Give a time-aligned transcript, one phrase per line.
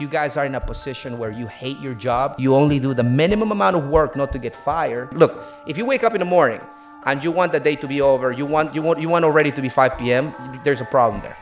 [0.00, 2.94] if you guys are in a position where you hate your job, you only do
[2.94, 5.12] the minimum amount of work not to get fired.
[5.12, 6.58] Look, if you wake up in the morning
[7.04, 9.50] and you want the day to be over, you want you want you want already
[9.52, 10.32] to be 5 p.m.,
[10.64, 11.36] there's a problem there.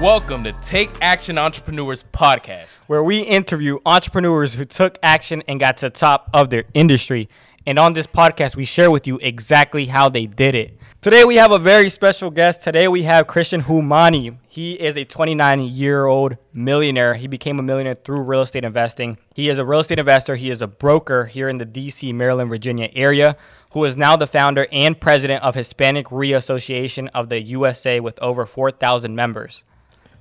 [0.00, 2.82] Welcome to Take Action Entrepreneurs Podcast.
[2.86, 7.28] where we interview entrepreneurs who took action and got to the top of their industry.
[7.66, 10.78] And on this podcast, we share with you exactly how they did it.
[11.00, 12.60] Today, we have a very special guest.
[12.60, 14.38] Today, we have Christian Humani.
[14.48, 17.14] He is a 29 year old millionaire.
[17.14, 19.16] He became a millionaire through real estate investing.
[19.34, 20.36] He is a real estate investor.
[20.36, 23.36] He is a broker here in the DC, Maryland, Virginia area,
[23.72, 28.18] who is now the founder and president of Hispanic Re Association of the USA with
[28.20, 29.62] over 4,000 members.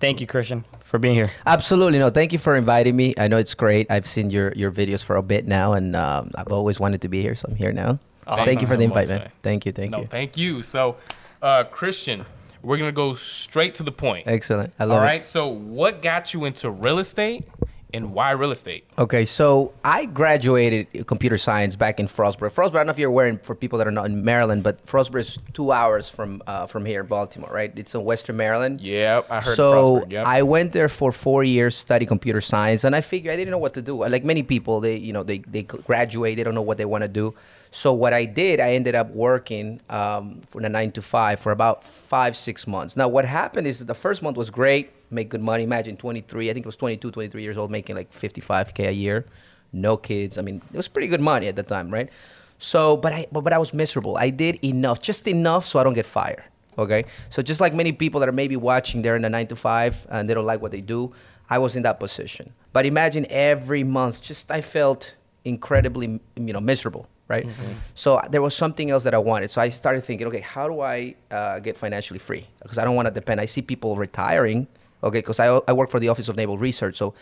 [0.04, 1.30] Thank you, Christian, for being here.
[1.46, 2.10] Absolutely no.
[2.10, 3.14] Thank you for inviting me.
[3.18, 3.90] I know it's great.
[3.90, 7.08] I've seen your your videos for a bit now, and um, I've always wanted to
[7.08, 8.00] be here, so I'm here now.
[8.28, 8.46] Awesome.
[8.46, 9.20] Thank you for the invite, man.
[9.20, 9.32] man.
[9.44, 10.08] Thank you, thank no, you.
[10.08, 10.62] thank you.
[10.62, 10.98] So,
[11.42, 12.26] uh, Christian,
[12.62, 14.28] we're gonna go straight to the point.
[14.28, 14.74] Excellent.
[14.78, 15.06] I All love it.
[15.06, 15.24] right.
[15.24, 17.46] So, what got you into real estate,
[17.94, 18.86] and why real estate?
[18.98, 22.52] Okay, so I graduated computer science back in Frostburg.
[22.52, 24.86] Frostburg, I don't know if you're aware for people that are not in Maryland, but
[24.86, 27.72] Frostburg is two hours from uh, from here, Baltimore, right?
[27.78, 28.82] It's in Western Maryland.
[28.82, 29.56] Yeah, I heard.
[29.56, 30.26] so Frostburg, yep.
[30.26, 33.52] I went there for four years, to study computer science, and I figured I didn't
[33.52, 34.06] know what to do.
[34.06, 37.04] Like many people, they you know they they graduate, they don't know what they want
[37.04, 37.34] to do.
[37.74, 41.52] So what I did, I ended up working um, for the nine to five for
[41.52, 42.96] about five six months.
[42.96, 45.64] Now what happened is the first month was great, make good money.
[45.64, 49.26] Imagine 23, I think it was 22, 23 years old, making like 55k a year,
[49.72, 50.38] no kids.
[50.38, 52.10] I mean, it was pretty good money at the time, right?
[52.58, 54.18] So, but I but, but I was miserable.
[54.18, 56.44] I did enough, just enough, so I don't get fired.
[56.78, 59.56] Okay, so just like many people that are maybe watching, they're in a nine to
[59.56, 61.14] five and they don't like what they do.
[61.50, 62.54] I was in that position.
[62.72, 65.14] But imagine every month, just I felt
[65.46, 67.08] incredibly, you know, miserable.
[67.28, 67.48] Right.
[67.96, 69.50] So there was something else that I wanted.
[69.50, 72.48] So I started thinking, okay, how do I uh, get financially free?
[72.62, 73.40] Because I don't want to depend.
[73.42, 74.68] I see people retiring.
[75.04, 77.14] Okay, because I I work for the Office of Naval Research, so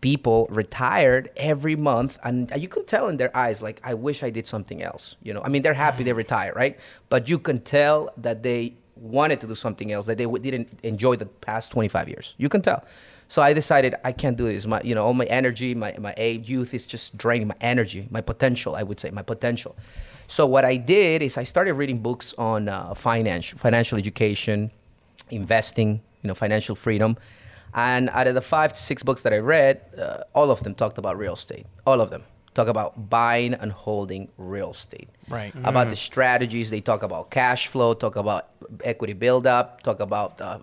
[0.00, 4.30] people retired every month and you can tell in their eyes like i wish i
[4.30, 5.42] did something else you know?
[5.44, 6.78] I mean they're happy they retire right?
[7.08, 11.16] But you can tell that they wanted to do something else that they didn't enjoy
[11.16, 12.34] the past 25 years.
[12.38, 12.84] You can tell.
[13.28, 14.66] So i decided i can't do this.
[14.66, 18.08] My you know all my energy my, my age youth is just draining my energy
[18.10, 19.76] my potential i would say my potential.
[20.26, 24.70] So what i did is i started reading books on uh, finance financial education
[25.30, 27.16] investing, you know, financial freedom.
[27.72, 30.74] And out of the five to six books that I read, uh, all of them
[30.74, 31.66] talked about real estate.
[31.86, 35.08] All of them talk about buying and holding real estate.
[35.28, 35.54] Right.
[35.62, 36.70] About the strategies.
[36.70, 38.48] They talk about cash flow, talk about
[38.82, 40.58] equity buildup, talk about, uh,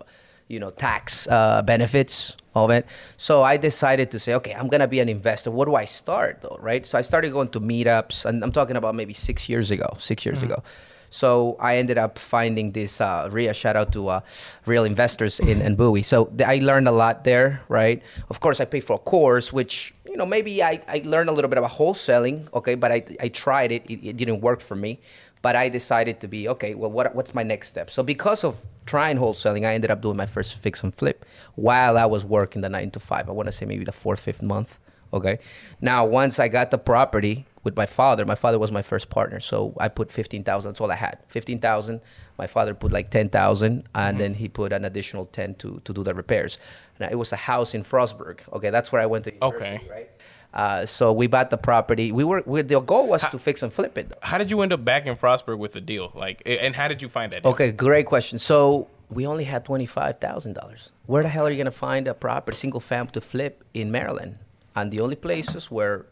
[0.48, 2.86] you know, tax uh, benefits of it.
[3.16, 5.50] So I decided to say, okay, I'm going to be an investor.
[5.50, 6.84] What do I start though, right?
[6.84, 10.26] So I started going to meetups, and I'm talking about maybe six years ago, six
[10.26, 10.62] years ago.
[11.10, 13.54] So I ended up finding this uh, REIA.
[13.54, 14.20] Shout out to uh,
[14.66, 16.02] real investors in, in Bowie.
[16.02, 18.02] So th- I learned a lot there, right?
[18.30, 21.32] Of course, I paid for a course, which you know maybe I, I learned a
[21.32, 23.84] little bit about wholesaling, okay, but I, I tried it.
[23.86, 24.06] it.
[24.06, 25.00] It didn't work for me.
[25.40, 26.74] But I decided to be okay.
[26.74, 27.90] Well, what what's my next step?
[27.90, 31.96] So because of trying wholesaling, I ended up doing my first fix and flip while
[31.96, 33.28] I was working the nine to five.
[33.28, 34.80] I want to say maybe the fourth, fifth month.
[35.12, 35.38] Okay.
[35.80, 39.40] Now, once I got the property with my father, my father was my first partner,
[39.40, 40.70] so I put fifteen thousand.
[40.70, 41.18] That's all I had.
[41.28, 42.00] Fifteen thousand.
[42.38, 45.92] My father put like ten thousand, and then he put an additional ten to to
[45.92, 46.58] do the repairs.
[47.00, 48.40] Now, it was a house in Frostburg.
[48.52, 49.76] Okay, that's where I went to university.
[49.76, 49.90] Okay.
[49.90, 50.10] Right.
[50.54, 52.10] Uh, so we bought the property.
[52.10, 52.42] We were.
[52.46, 54.12] We, the goal was to fix and flip it.
[54.22, 56.10] How did you end up back in Frostburg with the deal?
[56.14, 57.42] Like, and how did you find that?
[57.42, 57.52] Deal?
[57.52, 58.38] Okay, great question.
[58.38, 60.90] So we only had twenty five thousand dollars.
[61.06, 64.38] Where the hell are you gonna find a proper single fam to flip in Maryland?
[64.74, 66.06] And the only places were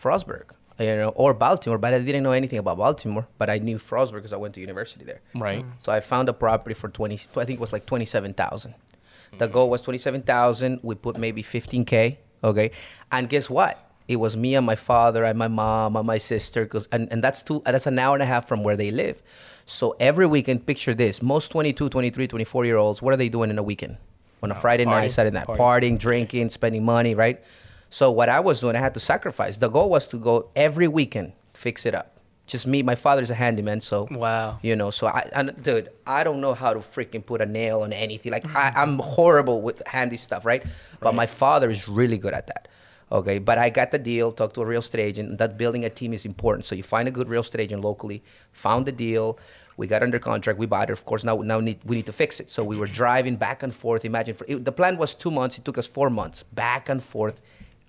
[0.00, 0.44] Frostburg,
[0.78, 1.78] you know, or Baltimore.
[1.78, 3.26] But I didn't know anything about Baltimore.
[3.38, 5.20] But I knew Frostburg because I went to university there.
[5.34, 5.64] Right.
[5.64, 5.72] Mm.
[5.82, 7.14] So I found a property for twenty.
[7.14, 8.74] I think it was like twenty seven thousand.
[9.38, 10.80] The goal was twenty seven thousand.
[10.82, 12.18] We put maybe fifteen k.
[12.42, 12.70] Okay,
[13.10, 13.82] and guess what?
[14.08, 16.64] It was me and my father and my mom and my sister.
[16.66, 17.62] Cause and, and that's two.
[17.64, 19.20] That's an hour and a half from where they live.
[19.66, 23.02] So every weekend, picture this: most 22, 23, 24 year olds.
[23.02, 23.96] What are they doing in a weekend?
[24.42, 25.60] On a uh, Friday party, night, Saturday night, party.
[25.60, 27.42] partying, drinking, spending money, right?
[27.90, 29.58] So what I was doing, I had to sacrifice.
[29.58, 32.12] The goal was to go every weekend, fix it up.
[32.46, 32.80] Just me.
[32.82, 34.58] My father's a handyman, so Wow.
[34.62, 37.80] you know, so I, and dude, I don't know how to freaking put a nail
[37.82, 38.30] on anything.
[38.30, 40.64] Like I, I'm horrible with handy stuff, right?
[41.00, 42.68] But my father is really good at that.
[43.10, 44.30] Okay, but I got the deal.
[44.30, 45.38] Talked to a real estate agent.
[45.38, 46.64] That building a team is important.
[46.66, 48.22] So you find a good real estate agent locally.
[48.52, 49.38] Found the deal.
[49.76, 50.58] We got under contract.
[50.58, 50.92] We bought it.
[50.92, 52.48] Of course, now now need, we need to fix it.
[52.50, 54.04] So we were driving back and forth.
[54.04, 55.58] Imagine for, it, the plan was two months.
[55.58, 57.40] It took us four months back and forth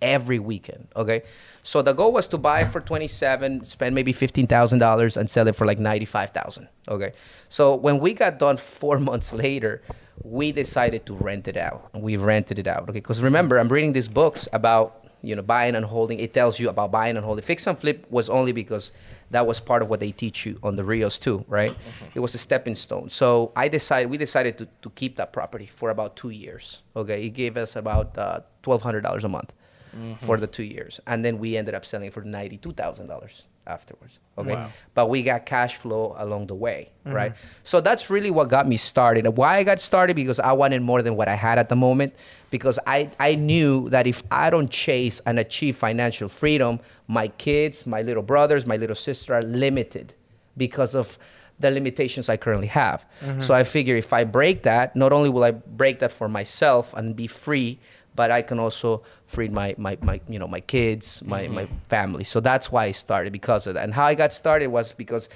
[0.01, 0.87] every weekend.
[0.95, 1.23] Okay,
[1.63, 5.29] so the goal was to buy for twenty seven, spend maybe fifteen thousand dollars, and
[5.29, 6.67] sell it for like ninety five thousand.
[6.87, 7.13] Okay,
[7.49, 9.81] so when we got done four months later,
[10.23, 11.89] we decided to rent it out.
[11.93, 12.83] We rented it out.
[12.83, 16.19] Okay, because remember, I'm reading these books about you know buying and holding.
[16.19, 17.43] It tells you about buying and holding.
[17.43, 18.91] Fix and flip was only because
[19.31, 21.75] that was part of what they teach you on the REIAs too, right?
[22.15, 23.09] It was a stepping stone.
[23.09, 26.81] So I decided, we decided to, to keep that property for about two years.
[26.95, 29.51] Okay, it gave us about uh, twelve hundred dollars a month
[29.91, 30.41] for mm-hmm.
[30.41, 34.19] the two years, and then we ended up selling for ninety two thousand dollars afterwards.
[34.37, 34.71] Okay, Wow.
[34.93, 37.15] but we got cash flow along the way, mm-hmm.
[37.15, 37.33] right?
[37.63, 39.27] So that's really what got me started.
[39.37, 42.13] Why I got started because I wanted more than what I had at the moment.
[42.49, 47.85] Because I I knew that if I don't chase and achieve financial freedom, my kids,
[47.85, 50.13] my little brothers, my little sister are limited
[50.55, 51.17] because of
[51.59, 53.05] the limitations I currently have.
[53.21, 53.39] Mm-hmm.
[53.39, 56.93] So I figure if I break that, not only will I break that for myself
[56.93, 57.79] and be free,
[58.17, 61.75] but I can also free my, my, my you know my kids, my, my mm-hmm.
[61.87, 62.25] family.
[62.25, 63.83] So that's why I started because of that.
[63.85, 65.29] And how I got started was because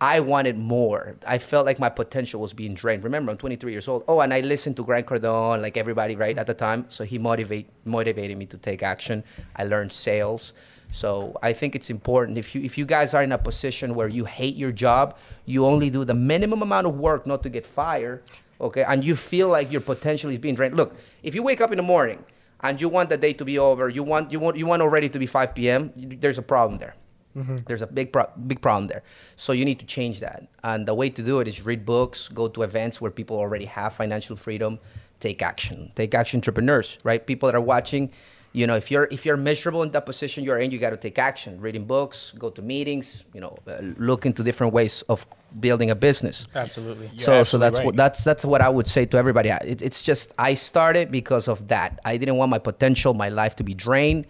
[0.00, 1.16] I wanted more.
[1.26, 3.04] I felt like my potential was being drained.
[3.04, 4.04] Remember, I'm 23 years old.
[4.08, 6.86] Oh, and I listened to Grant Cardone, like everybody, right at the time.
[6.88, 9.22] So he motivate motivated me to take action.
[9.54, 10.54] I learned sales.
[10.90, 14.08] So I think it's important if you if you guys are in a position where
[14.08, 17.66] you hate your job, you only do the minimum amount of work not to get
[17.66, 18.22] fired,
[18.60, 20.76] okay, and you feel like your potential is being drained.
[20.76, 22.24] Look, if you wake up in the morning
[22.60, 25.08] and you want the day to be over, you want you want you want already
[25.08, 25.92] to be 5 p.m.
[25.96, 26.94] There's a problem there.
[27.36, 27.56] Mm-hmm.
[27.66, 29.02] There's a big pro- big problem there.
[29.36, 30.46] So you need to change that.
[30.62, 33.64] And the way to do it is read books, go to events where people already
[33.64, 34.78] have financial freedom,
[35.20, 35.90] take action.
[35.96, 37.26] Take action entrepreneurs, right?
[37.26, 38.10] People that are watching,
[38.54, 40.96] you know, if you're if you're miserable in that position you're in, you got to
[40.96, 41.60] take action.
[41.60, 45.26] Reading books, go to meetings, you know, uh, look into different ways of
[45.60, 46.46] building a business.
[46.54, 47.08] Absolutely.
[47.14, 47.86] You're so so that's right.
[47.86, 49.50] what that's that's what I would say to everybody.
[49.50, 51.90] I- It, it's just I started because of that.
[52.04, 54.24] I didn't want my potential, my life to be drained,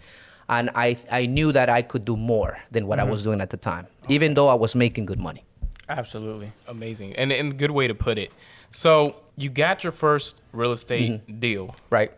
[0.49, 3.49] and I I knew that I could do more than what I was doing at
[3.51, 5.43] the time, even though I was making good money.
[5.87, 6.51] Absolutely.
[6.67, 7.15] Amazing.
[7.15, 8.31] And and good way to put it.
[8.71, 11.39] So you got your first real estate Mm-hmm.
[11.39, 11.75] deal.
[11.91, 12.11] Right.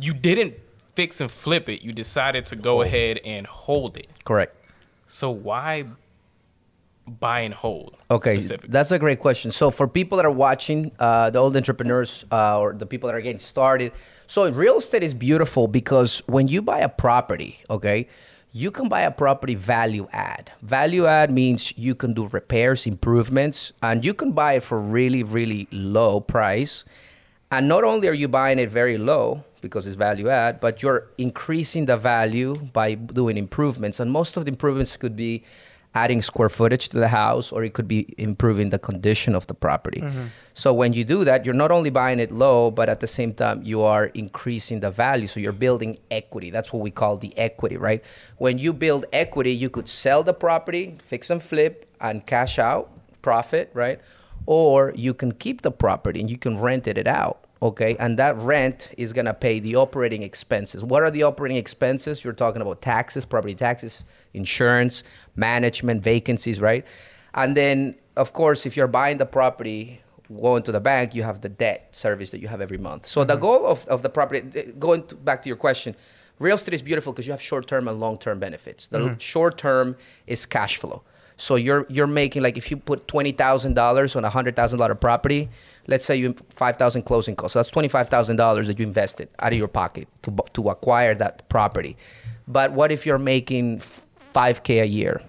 [0.00, 0.54] You didn't
[0.96, 1.82] fix and flip it.
[1.82, 4.08] You decided to go ahead and hold it.
[4.24, 4.56] Correct.
[5.06, 5.84] So why
[7.06, 7.96] buy and hold?
[8.10, 9.52] Okay, that's a great question.
[9.52, 13.14] So for people that are watching, uh, the old entrepreneurs uh, or the people that
[13.14, 13.92] are getting started,
[14.26, 18.08] so real estate is beautiful because when you buy a property, okay,
[18.50, 20.50] you can buy a property value add.
[20.62, 25.22] Value add means you can do repairs, improvements, and you can buy it for really,
[25.22, 26.84] really low price.
[27.50, 31.08] And not only are you buying it very low because it's value add, but you're
[31.18, 34.00] increasing the value by doing improvements.
[34.00, 35.44] And most of the improvements could be
[35.94, 39.54] adding square footage to the house or it could be improving the condition of the
[39.54, 40.00] property.
[40.00, 40.26] Mm-hmm.
[40.52, 43.32] So when you do that, you're not only buying it low, but at the same
[43.32, 45.26] time you are increasing the value.
[45.26, 46.50] So you're building equity.
[46.50, 48.04] That's what we call the equity, right?
[48.36, 52.90] When you build equity, you could sell the property, fix and flip and cash out
[53.22, 53.98] profit, right?
[54.46, 57.42] Or you can keep the property and you can rent it out.
[57.62, 60.84] Okay, and that rent is gonna pay the operating expenses.
[60.84, 62.22] What are the operating expenses?
[62.22, 64.04] You're talking about taxes, property taxes,
[64.34, 65.04] insurance,
[65.36, 66.84] management, vacancies, right?
[67.34, 70.02] And then, of course, if you're buying the property,
[70.34, 73.06] going to the bank, you have the debt service that you have every month.
[73.06, 73.42] So the mm-hmm.
[73.42, 75.94] goal of, of the property, going to, back to your question,
[76.38, 78.86] real estate is beautiful because you have short term and long term benefits.
[78.86, 79.18] The mm-hmm.
[79.18, 79.96] short term
[80.26, 81.02] is cash flow.
[81.36, 84.78] So you're you're making like if you put twenty thousand dollars on a hundred thousand
[84.78, 85.48] dollar property,
[85.86, 87.52] let's say you five thousand closing costs.
[87.52, 90.70] So that's twenty five thousand dollars that you invested out of your pocket to to
[90.70, 91.96] acquire that property.
[92.48, 95.20] But what if you're making five k a year?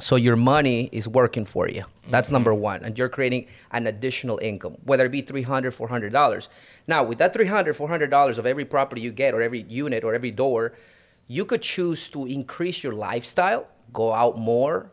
[0.00, 1.84] So your money is working for you.
[2.10, 2.60] That's number mm-hmm.
[2.60, 2.84] one.
[2.84, 6.48] And you're creating an additional income, whether it be $300, $400.
[6.88, 10.32] Now, with that $300, $400 of every property you get or every unit or every
[10.32, 10.72] door,
[11.28, 14.90] you could choose to increase your lifestyle, go out more,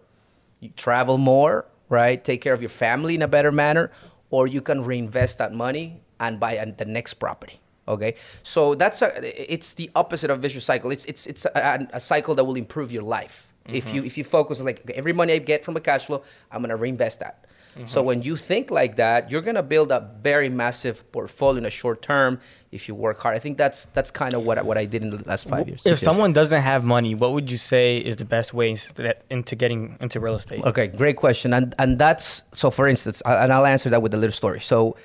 [0.62, 2.24] you travel more, right?
[2.24, 3.92] Take care of your family in a better manner,
[4.30, 7.60] or you can reinvest that money and buy an- the next property.
[7.88, 9.12] Okay, so that's a,
[9.54, 10.92] it's the opposite of vicious cycle.
[10.92, 13.96] It's it's it's a, a cycle that will improve your life if mm-hmm.
[13.96, 16.62] you if you focus like okay, every money I get from the cash flow, I'm
[16.62, 17.46] gonna reinvest that.
[17.86, 21.70] So when you think like that, you're gonna build a very massive portfolio in a
[21.70, 22.40] short term
[22.72, 23.36] if you work hard.
[23.36, 25.68] I think that's that's kind of what I- what I did in the last five
[25.68, 25.80] years.
[25.80, 26.02] If six years.
[26.02, 28.76] someone doesn't have money, what would you say is the best way
[29.30, 30.64] into getting into real estate?
[30.66, 31.54] Okay, great question.
[31.54, 32.70] And and that's so.
[32.72, 34.60] For instance, and I'll answer that with a little story.
[34.60, 34.96] So,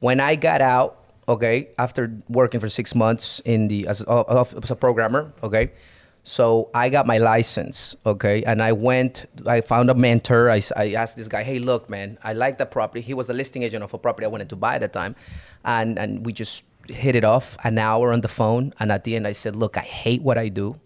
[0.00, 0.90] when I got out,
[1.28, 5.70] okay, after working for six months in the as, as a programmer, okay,
[6.30, 9.26] so I got my license, okay, and I went.
[9.46, 10.48] I found a mentor.
[10.48, 13.00] I, I asked this guy, hey, look, man, I like the property.
[13.00, 15.16] He was the listing agent of a property I wanted to buy at the time,
[15.64, 19.16] and and we just hit it off an hour on the phone, and at the
[19.16, 20.78] end, I said, "Look, I hate what I do.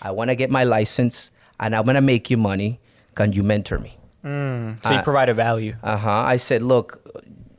[0.00, 2.78] I want to get my license, and I'm gonna make you money.
[3.16, 4.78] Can you mentor me?" Mm.
[4.84, 5.74] So you Uh, a value.
[5.82, 6.22] Uh huh.
[6.34, 7.02] I said, "Look,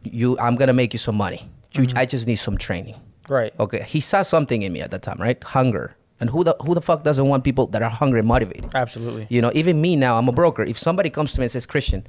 [0.03, 1.41] you, I'm gonna make you some money.
[1.73, 1.97] You, Mm-hmm.
[1.97, 2.95] I just need some training."
[3.27, 3.51] Right.
[3.59, 3.83] Okay.
[3.83, 5.43] He saw something in me at the time, right?
[5.43, 5.95] Hunger.
[6.19, 8.71] And who the who the fuck doesn't want people that are hungry and motivated?
[8.73, 9.27] Absolutely.
[9.29, 10.63] You know, even me now, I'm a broker.
[10.63, 12.07] If somebody comes to me and says, Christian,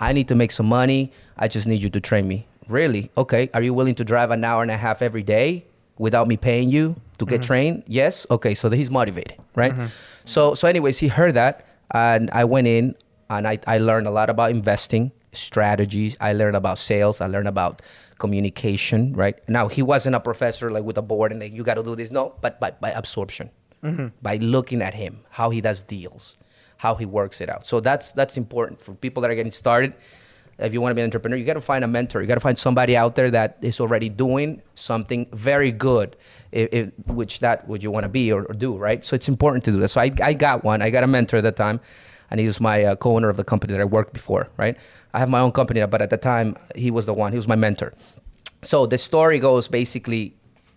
[0.00, 2.46] I need to make some money, I just need you to train me.
[2.68, 3.10] Really?
[3.16, 3.50] Okay.
[3.52, 5.66] Are you willing to drive an hour and a half every day
[5.98, 7.46] without me paying you to get mm-hmm.
[7.46, 7.82] trained?
[7.86, 8.26] Yes.
[8.30, 8.54] Okay.
[8.54, 9.72] So he's motivated, right?
[9.72, 9.86] Mm-hmm.
[10.24, 12.96] So so anyways, he heard that and I went in
[13.28, 16.16] and I, I learned a lot about investing strategies.
[16.20, 17.20] I learned about sales.
[17.20, 17.82] I learned about
[18.18, 19.36] communication, right?
[19.48, 21.96] Now he wasn't a professor like with a board and like you got to do
[21.96, 22.10] this.
[22.10, 23.50] No, but by, by absorption,
[23.82, 24.08] mm-hmm.
[24.22, 26.36] by looking at him, how he does deals,
[26.76, 27.66] how he works it out.
[27.66, 29.94] So that's that's important for people that are getting started.
[30.56, 32.20] If you want to be an entrepreneur, you got to find a mentor.
[32.20, 36.16] You got to find somebody out there that is already doing something very good,
[36.52, 39.04] if, if, which that would you want to be or, or do, right?
[39.04, 39.88] So it's important to do that.
[39.88, 40.80] So I, I got one.
[40.80, 41.80] I got a mentor at that time,
[42.30, 44.76] and he was my uh, co-owner of the company that I worked before, right?
[45.12, 47.32] I have my own company, now, but at the time he was the one.
[47.32, 47.92] He was my mentor.
[48.62, 50.34] So the story goes basically,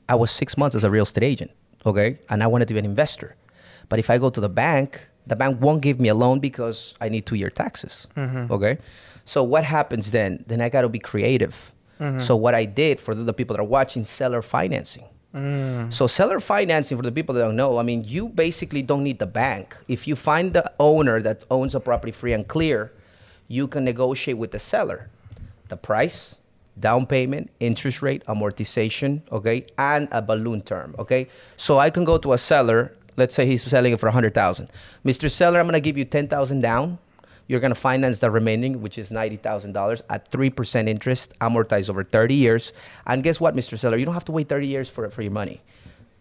[0.10, 1.51] I was six months as a real estate agent,
[1.86, 3.36] okay, and I wanted to be an investor,
[3.89, 6.94] but if I go to the bank, the bank won't give me a loan because
[7.01, 8.08] I need two-year taxes,
[8.51, 8.77] okay.
[9.25, 10.44] So what happens then?
[10.48, 11.74] Then I got to be creative.
[12.20, 15.04] So what I did for the people that are watching, seller financing.
[15.38, 15.94] Mm.
[15.94, 19.20] So seller financing for the people that don't know, I mean, you basically don't need
[19.20, 19.77] the bank.
[19.88, 22.91] If you find the owner that owns a property free and clear,
[23.48, 25.10] you can negotiate with the seller
[25.70, 26.36] the price,
[26.79, 31.27] down payment, interest rate, amortization, okay, and a balloon term, okay?
[31.58, 34.70] So I can go to a seller, let's say he's selling it for 100,000.
[35.06, 35.29] Mr.
[35.29, 37.00] Seller, I'm going to give you 10,000 down.
[37.48, 42.36] You're going to finance the remaining, which is $90,000 at 3% interest, amortized over 30
[42.36, 42.74] years.
[43.06, 43.80] And guess what, Mr.
[43.80, 43.98] Seller?
[43.98, 45.62] You don't have to wait 30 years for, for your money.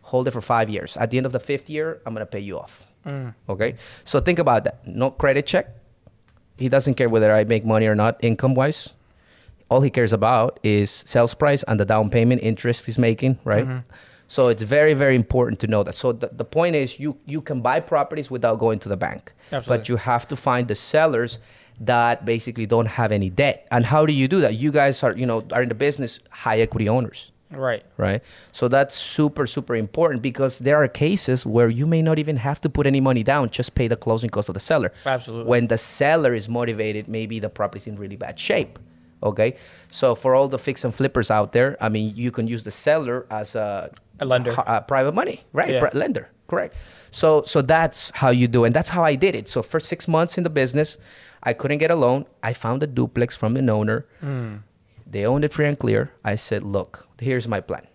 [0.02, 0.96] Hold it for five years.
[0.96, 2.86] At the end of the fifth year, I'm going to pay you off.
[3.04, 3.34] Mm.
[3.48, 3.74] Okay?
[4.04, 4.86] So think about that.
[4.86, 5.68] No credit check.
[6.58, 8.90] He doesn't care whether I make money or not, income wise.
[9.68, 13.66] All he cares about is sales price and the down payment interest he's making, right?
[13.66, 13.78] Mm-hmm.
[14.28, 15.94] So it's very, very important to know that.
[15.94, 19.32] So the, the point is, you you can buy properties without going to the bank,
[19.52, 19.78] Absolutely.
[19.78, 21.38] but you have to find the sellers
[21.80, 23.66] that basically don't have any debt.
[23.70, 24.54] And how do you do that?
[24.54, 27.84] You guys are, you know, are in the business high equity owners Right.
[27.96, 28.22] right?
[28.52, 32.60] So that's super, super important because there are cases where you may not even have
[32.62, 34.92] to put any money down, just pay the closing cost of the seller.
[35.04, 35.48] Absolutely.
[35.48, 38.78] When the seller is motivated, maybe the property's in really bad shape.
[39.22, 39.56] Okay,
[39.88, 42.70] so for all the fix and flippers out there, I mean, you can use the
[42.70, 44.52] seller as a, A lender.
[44.52, 45.70] a uh, private money, right?
[45.74, 45.80] Yeah.
[45.80, 46.74] Pri- lender, correct.
[47.10, 48.68] So, so that's how you do, it.
[48.68, 49.48] and that's how I did it.
[49.48, 50.98] So, for six months in the business,
[51.42, 52.26] I couldn't get a loan.
[52.42, 54.06] I found a duplex from an owner.
[54.20, 54.56] Hmm.
[55.06, 56.12] They owned it free and clear.
[56.24, 57.86] I said, look, here's my plan.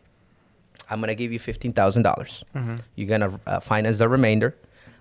[0.89, 2.43] I'm gonna give you fifteen dollars.
[2.55, 2.75] Mm-hmm.
[2.95, 4.57] You're gonna uh, finance the remainder,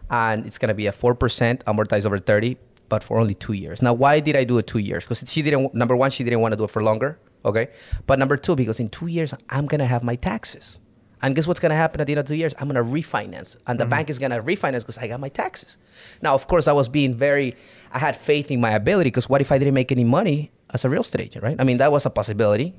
[0.08, 2.56] and it's gonna be a four percent amortized over thirty,
[2.88, 3.82] but for only two years.
[3.82, 5.04] Now, why did I do it two years?
[5.04, 5.74] Because she didn't.
[5.74, 7.18] Number one, she didn't want to do it for longer.
[7.44, 7.68] Okay,
[8.06, 10.78] but number two, because in two years I'm gonna have my taxes,
[11.22, 12.54] and guess what's gonna happen at the end of two years?
[12.58, 15.76] I'm gonna refinance, and the bank is gonna refinance because I got my taxes.
[16.22, 17.56] Now, of course, I was being very.
[17.92, 20.84] I had faith in my ability because what if I didn't make any money as
[20.84, 21.56] a real estate agent, right?
[21.58, 22.72] I mean, that was a possibility.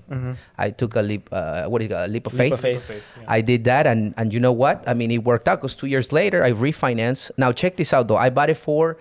[0.57, 1.27] I took a leap.
[1.31, 2.07] Uh, what do you got?
[2.07, 2.53] A leap of Leap faith.
[2.53, 2.83] of faith.
[2.85, 3.25] faith, yeah.
[3.27, 4.83] I did that, and and you know what?
[4.87, 7.31] I mean, it worked out because two years later, I refinanced.
[7.37, 8.17] Now check this out, though.
[8.17, 8.97] I bought it for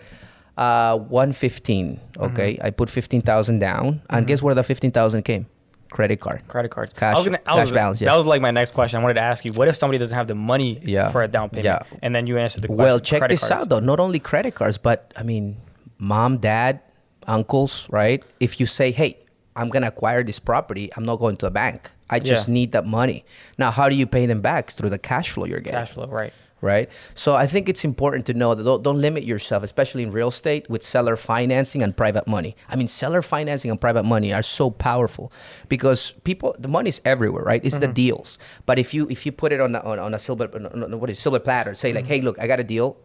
[0.58, 2.00] uh, one fifteen.
[2.18, 5.46] Okay, I put fifteen thousand down, and guess where the fifteen thousand came?
[5.90, 6.46] Credit card.
[6.48, 6.92] Credit cards.
[6.92, 8.10] Cash- I was gonna, I cash was, balance, yeah.
[8.10, 9.00] That was like my next question.
[9.00, 11.10] I wanted to ask you, what if somebody doesn't have the money Yeah.
[11.10, 11.64] for a down payment?
[11.64, 11.98] Yeah.
[12.02, 12.84] And then you answered the question.
[12.84, 13.52] Well, check this cards.
[13.62, 13.80] out, though.
[13.80, 15.56] Not only credit cards, but I mean,
[15.98, 16.80] mom, dad,
[17.26, 18.22] uncles, right?
[18.38, 19.18] If you say, hey,
[19.56, 21.90] I'm going to acquire this property, I'm not going to a bank.
[22.08, 22.54] I just Yeah.
[22.54, 23.24] need that money.
[23.58, 24.66] Now, how do you pay them back?
[24.68, 25.78] It's through the cash flow you're getting.
[25.78, 26.32] Cash flow, right.
[26.60, 26.88] Right?
[27.14, 30.28] So I think it's important to know that don't, don't limit yourself, especially in real
[30.28, 32.56] estate with seller financing and private money.
[32.68, 35.32] I mean, seller financing and private money are so powerful
[35.68, 37.64] because people, the money's everywhere, right?
[37.64, 37.94] It's the mm-hmm.
[37.94, 38.38] deals.
[38.66, 41.10] But if you if you put it on a, on, on a silver on what
[41.10, 42.12] is silver platter, say like, mm-hmm.
[42.12, 42.96] hey, look, I got a deal,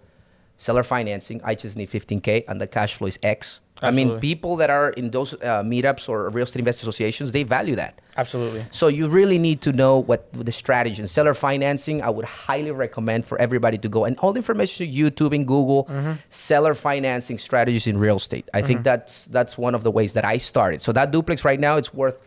[0.58, 1.42] seller financing.
[1.44, 3.62] I just need 15k, and the cash flow is X.
[3.82, 7.44] I mean, people that are in those uh, meetups or real estate investor associations, they
[7.44, 8.00] value that.
[8.18, 8.66] Absolutely.
[8.72, 12.02] So you really need to know what the strategy and seller financing.
[12.02, 15.46] I would highly recommend for everybody to go and all the information to YouTube and
[15.46, 15.86] Google.
[15.86, 16.14] Mm-hmm.
[16.30, 18.50] Seller financing strategies in real estate.
[18.54, 18.84] I think mm-hmm.
[18.84, 20.82] that's that's one of the ways that I started.
[20.82, 22.18] So that duplex right now it's worth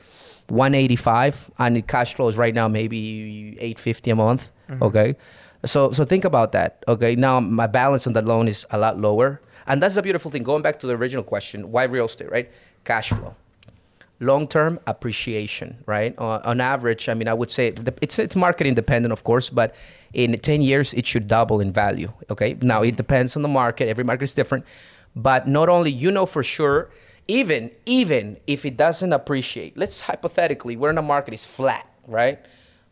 [0.49, 4.51] 185 and the cash flow is right now maybe 850 a month.
[4.69, 4.83] Mm-hmm.
[4.83, 5.17] Okay.
[5.65, 6.85] So so think about that.
[6.87, 7.17] Okay.
[7.17, 9.41] Now my balance on that loan is a lot lower.
[9.69, 10.43] And that's the beautiful thing.
[10.43, 12.51] Going back to the original question, why real estate, right?
[12.85, 13.37] Cash flow
[14.21, 16.15] long term appreciation, right?
[16.19, 19.75] Uh, on average, I mean, I would say it's it's market independent, of course, but
[20.13, 22.13] in 10 years it should double in value.
[22.31, 23.89] Okay, now it depends on the market.
[23.89, 24.65] Every market is different,
[25.15, 26.91] but not only you know for sure,
[27.29, 29.77] even even if it doesn't appreciate.
[29.77, 32.41] Let's hypothetically, we're in a market is flat, right?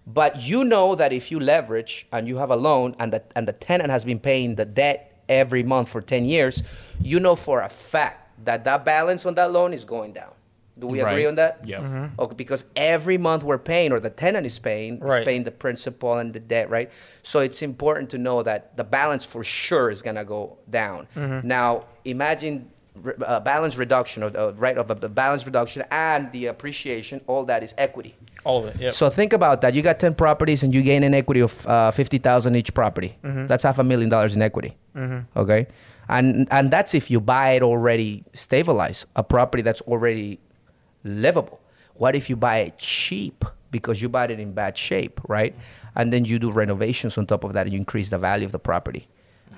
[0.07, 3.49] But you know that if you leverage and you have a loan and the, and
[3.49, 6.63] the tenant has been paying the debt every month for 10 years,
[7.01, 10.31] you know for a fact that that balance on that loan is going down.
[10.79, 11.61] Do we agree on that?
[11.65, 12.11] Yeah.
[12.19, 15.23] Okay, because every month we're paying, or the tenant is paying, Right.
[15.23, 16.91] is paying the principal and the debt, right?
[17.23, 21.09] So it's important to know that the balance for sure is gonna go down.
[21.43, 26.47] Now, imagine re- uh, balance reduction, of, of right, of a balance reduction and the
[26.47, 27.23] appreciation.
[27.27, 28.15] All that is equity.
[28.47, 28.95] All of it.
[28.95, 29.75] So think about that.
[29.75, 33.19] You got 10 properties and you gain an equity of uh, 50,000 each property.
[33.25, 33.47] Mm-hmm.
[33.47, 34.77] That's half a million dollars in equity.
[34.95, 35.37] Mm-hmm.
[35.37, 35.67] Okay?
[36.09, 40.39] And and that's if you buy it already stabilized, a property that's already
[41.03, 41.59] livable.
[41.95, 45.53] What if you buy it cheap because you bought it in bad shape, right?
[45.53, 45.99] Mm-hmm.
[45.99, 48.53] And then you do renovations on top of that and you increase the value of
[48.53, 49.09] the property.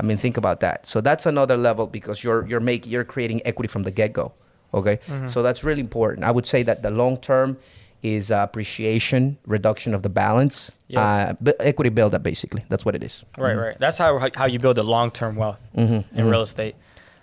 [0.00, 0.86] I mean, think about that.
[0.86, 4.32] So that's another level because you're you're making you're creating equity from the get-go.
[4.72, 4.98] Okay?
[5.26, 6.24] So that's really important.
[6.24, 7.58] I would say that the long term
[8.02, 11.02] is uh, appreciation, reduction of the balance, Yep.
[11.02, 12.64] uh, bu- equity build up basically.
[12.68, 13.24] That's what it is.
[13.36, 13.78] right, right.
[13.78, 16.76] That's how how you build the long term wealth in real estate.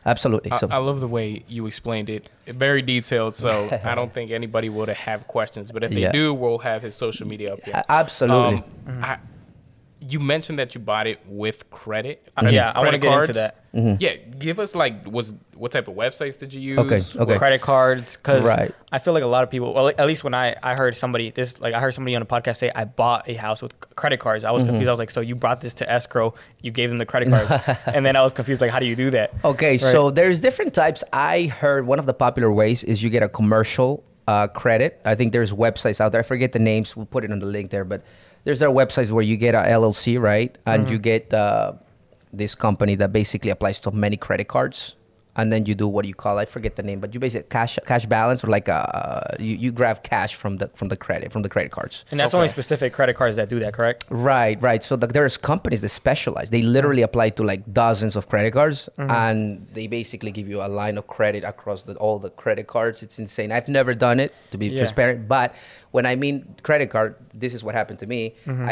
[0.07, 0.51] Absolutely.
[0.51, 2.29] I, So I love the way you explained it.
[2.45, 5.71] Very detailed, so I don't think anybody would have questions.
[5.71, 6.11] But if they Yeah.
[6.11, 7.73] do, we'll have his social media up here.
[7.73, 8.63] A- absolutely.
[8.87, 9.17] Um, I,
[10.07, 12.29] you mentioned that you bought it with credit.
[12.37, 13.37] Uh, yeah, I wanna credit get into cards.
[13.37, 14.01] that.
[14.01, 16.79] Yeah, give us like was what type of websites did you use?
[16.79, 17.19] Okay, okay.
[17.31, 18.73] What- credit cards because Right.
[18.91, 19.73] I feel like a lot of people.
[19.73, 22.25] Well, at least when I I heard somebody this like I heard somebody on a
[22.25, 24.43] podcast say I bought a house with credit cards.
[24.43, 24.69] I was Mm-hmm.
[24.71, 24.87] confused.
[24.87, 27.79] I was like, so you brought this to escrow, you gave them the credit cards,
[27.87, 29.33] and then I was confused like, how do you do that?
[29.43, 31.03] Okay, so there's different types.
[31.11, 35.01] I heard one of the popular ways is you get a commercial uh, credit.
[35.05, 36.21] I think there's websites out there.
[36.21, 36.95] I forget the names.
[36.95, 38.01] We'll put it on the link there, but
[38.45, 40.55] there's there websites where you get a LLC, right?
[40.65, 40.93] And mm-hmm.
[40.93, 41.73] you get uh,
[42.31, 44.95] this company that basically applies to many credit cards.
[45.37, 47.77] And then you do what you call I forget the name, but you basically cash
[47.85, 51.41] cash balance or like a you, you grab cash from the from the credit from
[51.41, 52.05] the credit cards.
[52.09, 54.05] And that's only specific credit cards that do that, correct?
[54.09, 54.81] Right, right.
[54.81, 56.51] So the, there's companies that specialize.
[56.51, 56.69] They mm-hmm.
[56.69, 59.11] literally apply to like dozens of credit cards, mm-hmm.
[59.11, 63.03] and they basically give you a line of credit across the, all the credit cards.
[63.03, 63.51] It's insane.
[63.51, 64.77] I've never done it to be Yeah.
[64.77, 65.53] transparent, but
[65.95, 68.21] when I mean credit card, this is what happened to me.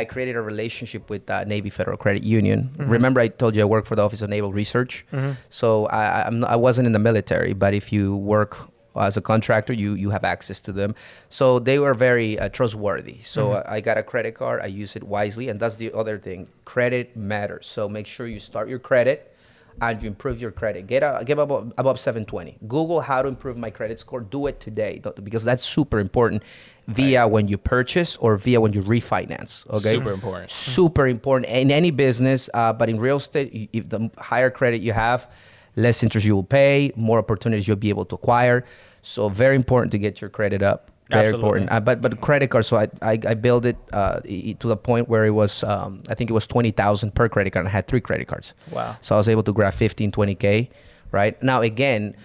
[0.02, 2.60] I created a relationship with uh, Navy Federal Credit Union.
[2.78, 5.06] Remember, I told you I work for the Office of Naval Research.
[5.50, 8.52] So I, not, I wasn't in the military, but if you work
[8.96, 10.96] as a contractor, you you have access to them.
[11.30, 13.18] So they were very uh, trustworthy.
[13.24, 14.58] So I I got a credit card.
[14.62, 16.40] I use it wisely, and that's the other thing.
[16.66, 17.66] Credit matters.
[17.76, 19.33] So make sure you start your credit
[19.82, 20.88] and you improve your credit.
[20.88, 22.58] Get a, get above, above 720.
[22.68, 24.22] Google how to improve my credit score.
[24.22, 26.44] Do it today because that's super important.
[26.88, 29.66] Via when you purchase or via when you refinance.
[29.70, 30.52] Okay, Super important.
[30.52, 34.92] super important in any business, uh, but in real estate, if the higher credit you
[34.92, 35.30] have,
[35.78, 38.66] less interest you will pay, more opportunities you'll be able to acquire.
[39.02, 40.92] So very important to get your credit up.
[41.14, 41.40] Very Absolutely.
[41.40, 41.72] important.
[41.72, 42.66] Uh, but but credit card.
[42.66, 46.16] So I I, I built it uh, to the point where it was um, I
[46.16, 47.66] think it was twenty thousand per credit card.
[47.66, 48.54] and I had three credit cards.
[48.72, 48.98] Wow.
[49.02, 50.70] So I was able to grab 15, 20 k.
[51.12, 52.16] Right now again,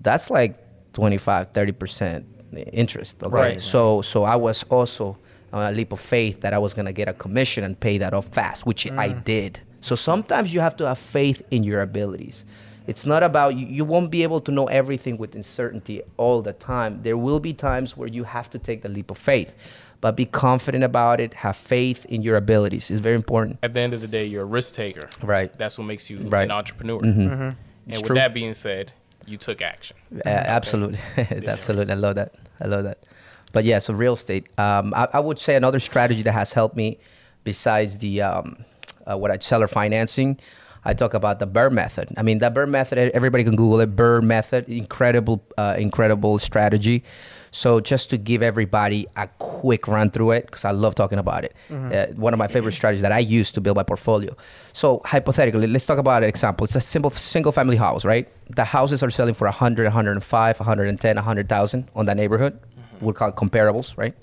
[0.00, 0.58] that's like
[0.92, 2.26] 25, 30 percent
[2.72, 3.22] interest.
[3.22, 3.32] Okay.
[3.34, 3.60] Right.
[3.60, 5.18] So so I was also
[5.52, 8.14] on a leap of faith that I was gonna get a commission and pay that
[8.14, 9.24] off fast, which I Mm.
[9.24, 9.60] did.
[9.80, 12.44] So sometimes you have to have faith in your abilities.
[12.86, 16.52] It's not about you, you won't be able to know everything with certainty all the
[16.52, 17.00] time.
[17.02, 19.54] There will be times where you have to take the leap of faith.
[20.02, 22.90] But be confident about it, have faith in your abilities.
[22.90, 23.58] It's very important.
[23.62, 25.08] At the end of the day, you're a risk taker.
[25.22, 25.56] Right.
[25.58, 26.42] That's what makes you Right.
[26.44, 27.00] an entrepreneur.
[27.00, 27.32] Mm-hmm.
[27.32, 27.56] And
[27.88, 28.14] It's with true.
[28.16, 28.92] that being said,
[29.26, 29.96] you took action.
[30.14, 31.92] Uh, absolutely, absolutely.
[31.92, 32.34] I love that.
[32.60, 33.04] I love that.
[33.52, 34.48] But yeah, so real estate.
[34.58, 36.98] Um, I, I would say another strategy that has helped me,
[37.42, 38.64] besides the um,
[39.10, 40.38] uh, what I seller financing,
[40.86, 42.14] I talk about the BRRRR method.
[42.16, 43.10] I mean, the BRRRR method.
[43.12, 43.96] Everybody can Google it.
[43.96, 44.68] BRRRR method.
[44.68, 47.02] Incredible, uh, incredible strategy.
[47.50, 51.44] So just to give everybody a quick run through it, because I love talking about
[51.44, 51.56] it.
[51.92, 54.36] Uh, one of my favorite strategies that I use to build my portfolio.
[54.74, 56.64] So hypothetically, let's talk about an example.
[56.64, 58.28] It's a simple single family house, right?
[58.50, 62.58] The houses are selling for 100, 105, 110, 100,000 on that neighborhood.
[63.00, 64.14] We'll call it comparables, right?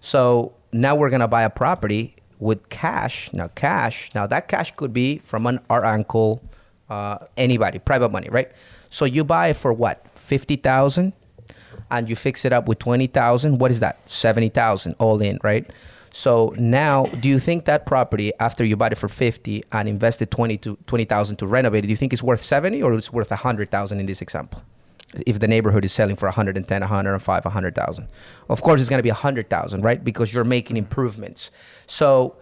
[0.00, 3.32] So now we're gonna buy a property with cash.
[3.32, 4.10] Now cash.
[4.14, 6.42] Now that cash could be from an our uncle,
[6.90, 8.50] uh, anybody, private money, right?
[8.90, 10.06] So you buy it for what?
[10.14, 11.12] Fifty thousand,
[11.90, 13.58] and you fix it up with twenty thousand.
[13.58, 14.08] What is that?
[14.10, 15.70] Seventy thousand all in, right?
[16.14, 20.30] So now, do you think that property, after you bought it for fifty and invested
[20.30, 23.12] twenty to twenty thousand to renovate it, do you think it's worth seventy or it's
[23.12, 24.62] worth hundred thousand in this example?
[25.26, 28.08] If the neighborhood is selling for 110 105 100000
[28.48, 30.02] of course it's going to be 100000 right?
[30.04, 31.50] Because you're making improvements.
[31.86, 32.36] So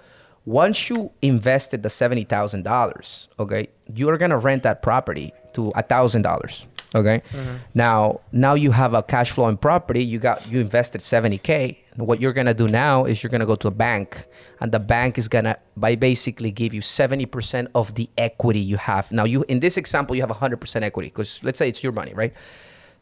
[0.44, 7.22] once you invested the $70000 okay you're going to rent that property to $1000 okay?
[7.32, 7.56] Mm-hmm.
[7.74, 12.32] Now now you have a cash flowing property you got you invested 70k what you're
[12.32, 14.26] going to do now is you're going to go to a bank
[14.60, 18.76] and the bank is going to by basically give you 70% of the equity you
[18.76, 19.10] have.
[19.10, 22.14] Now you in this example you have 100% equity because let's say it's your money
[22.14, 22.32] right?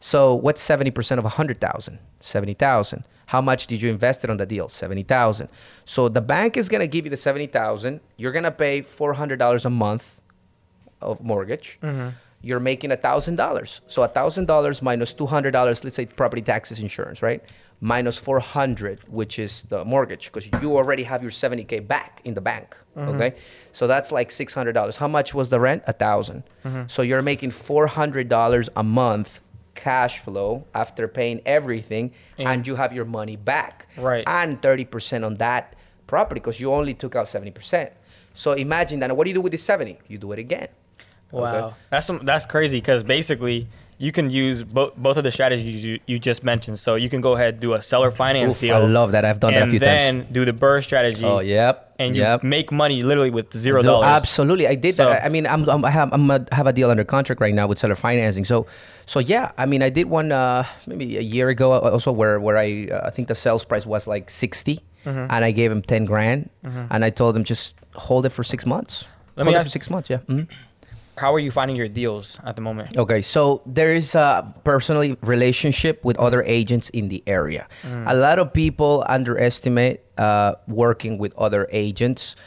[0.01, 4.69] So what's 70% of 100000 70000 how much did you invest it on the deal?
[4.69, 5.49] 70000
[5.85, 9.65] so the bank is going to give you the 70000 you're going to pay $400
[9.65, 10.19] a month
[11.01, 12.09] of mortgage, mm-hmm.
[12.41, 13.81] you're making a thousand dollars.
[13.87, 17.43] So a thousand dollars minus minus two hundred dollars, let's say property taxes, insurance, right?
[17.81, 22.21] Minus four hundred, which is the mortgage, because you already have your seventy k back
[22.25, 22.75] in the bank.
[22.97, 23.09] Mm-hmm.
[23.11, 23.35] Okay,
[23.71, 24.97] so that's like six hundred dollars.
[24.97, 25.83] How much was the rent?
[25.87, 26.83] A 1000 mm-hmm.
[26.87, 29.39] So you're making four hundred dollars a month
[29.75, 33.87] cash flow after paying everything, and you have your money back.
[33.95, 34.25] Right.
[34.27, 37.93] And thirty percent on that property because you only took out seventy percent.
[38.33, 39.15] So imagine that.
[39.15, 39.99] What do you do with the seventy?
[40.09, 40.67] You do it again.
[41.31, 43.67] Wow, that's some, that's crazy because basically
[44.01, 46.79] you can use both both of the strategies you, you just mentioned.
[46.79, 48.75] So you can go ahead and do a seller finance Oof, deal.
[48.75, 49.25] I love that.
[49.25, 50.03] I've done that a few times.
[50.03, 51.25] and then do the BRRRR strategy.
[51.25, 51.93] Oh, yep.
[51.99, 52.41] And you yep.
[52.43, 54.07] make money literally with zero Do- dollars.
[54.09, 55.25] Absolutely, I did So- that.
[55.25, 57.67] I mean, I'm, I'm I have I'm a, have a deal under contract right now
[57.67, 58.45] with seller financing.
[58.45, 58.67] So,
[59.05, 62.39] so yeah, I mean, I did one uh, maybe a year ago uh, also where
[62.39, 65.31] where I uh, I think the sales price was like 60 Mm-hmm.
[65.31, 68.65] and I gave him ten grand, and I told him just hold it for six
[68.65, 69.05] months.
[69.37, 70.17] Let me hold it ask- for six months, yeah.
[70.27, 70.47] Mhm.
[71.19, 72.97] How are you finding your deals at the moment?
[72.97, 77.67] Okay, so there is a personally relationship with other agents in the area.
[77.83, 78.09] Mm.
[78.09, 82.37] A lot of people underestimate uh, working with other agents,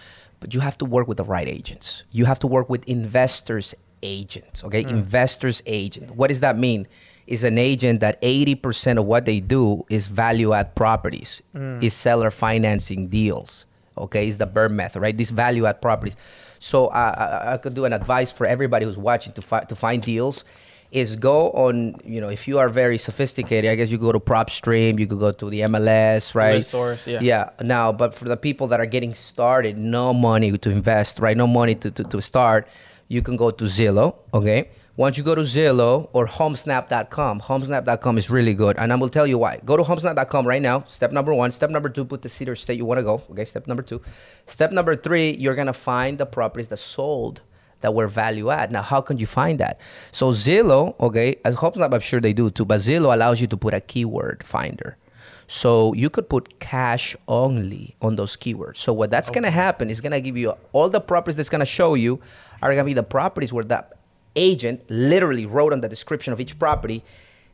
[0.40, 2.04] but you have to work with the right agents.
[2.12, 4.64] You have to work with investors agents.
[4.64, 4.88] Okay, mm.
[4.88, 6.16] investors agent.
[6.16, 6.88] What does that mean?
[7.26, 11.82] Is an agent that 80% of what they do is value add properties, mm.
[11.82, 13.66] is seller financing deals.
[13.98, 15.16] Okay, is the BRRRR method, right?
[15.16, 16.16] These value add properties.
[16.62, 19.74] So I, I, I could do an advice for everybody who's watching to find to
[19.74, 20.44] find deals
[20.92, 24.20] is go on you know if you are very sophisticated i guess you go to
[24.20, 26.60] propstream you could go to the mls right?
[26.60, 27.20] Listsource, yeah.
[27.20, 31.36] yeah now but for the people that are getting started no money to invest right?
[31.36, 32.68] No money to, to, to start
[33.08, 34.68] you can go to zillow okay
[35.02, 38.76] once you go to Zillow or homesnap.com, homesnap.com is really good.
[38.78, 39.58] And I will tell you why.
[39.64, 40.84] Go to homesnap.com right now.
[40.86, 41.50] Step number one.
[41.50, 43.20] Step number two, put the city or state you want to go.
[43.32, 44.00] Okay, step number two.
[44.46, 47.40] Step number three, you're going to find the properties that sold
[47.80, 48.70] that were value add.
[48.70, 49.80] Now, how can you find that?
[50.12, 53.56] So Zillow, okay, as HomeSnap, I'm sure they do too, but Zillow allows you to
[53.56, 54.96] put a keyword finder.
[55.48, 58.76] So you could put cash only on those keywords.
[58.76, 61.94] So what that's gonna happen is gonna give you all the properties that's gonna show
[61.94, 62.20] you
[62.62, 63.98] are gonna be the properties where that
[64.36, 67.04] agent literally wrote on the description of each property,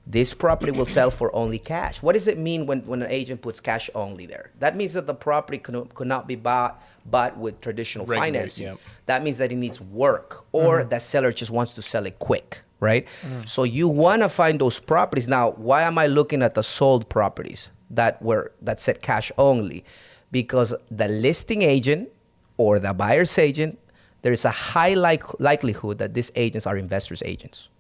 [0.07, 2.03] this property will sell for only cash.
[2.03, 4.51] What does it mean when, when an agent puts cash only there?
[4.59, 8.67] That means that the property could, could not be bought but with traditional Regular, financing.
[8.67, 8.75] yeah.
[9.07, 10.89] That means that it needs work or Mm-hmm.
[10.91, 13.07] that seller just wants to sell it quick, right?
[13.23, 13.49] Mm.
[13.49, 15.27] So you want to find those properties.
[15.29, 19.85] Now, why am I looking at the sold properties that were that said cash only?
[20.31, 22.11] Because the listing agent
[22.59, 23.79] or the buyer's agent,
[24.29, 27.71] there is a high like, likelihood that these agents are investors agents.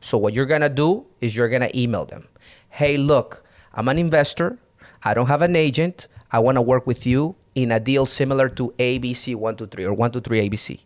[0.00, 2.26] So what you're gonna do is you're gonna email them.
[2.70, 3.44] Hey, look,
[3.74, 4.56] I'm an investor.
[5.04, 6.06] I don't have an agent.
[6.32, 10.48] I want to work with you in a deal similar to ABC 123 or 123
[10.48, 10.80] ABC.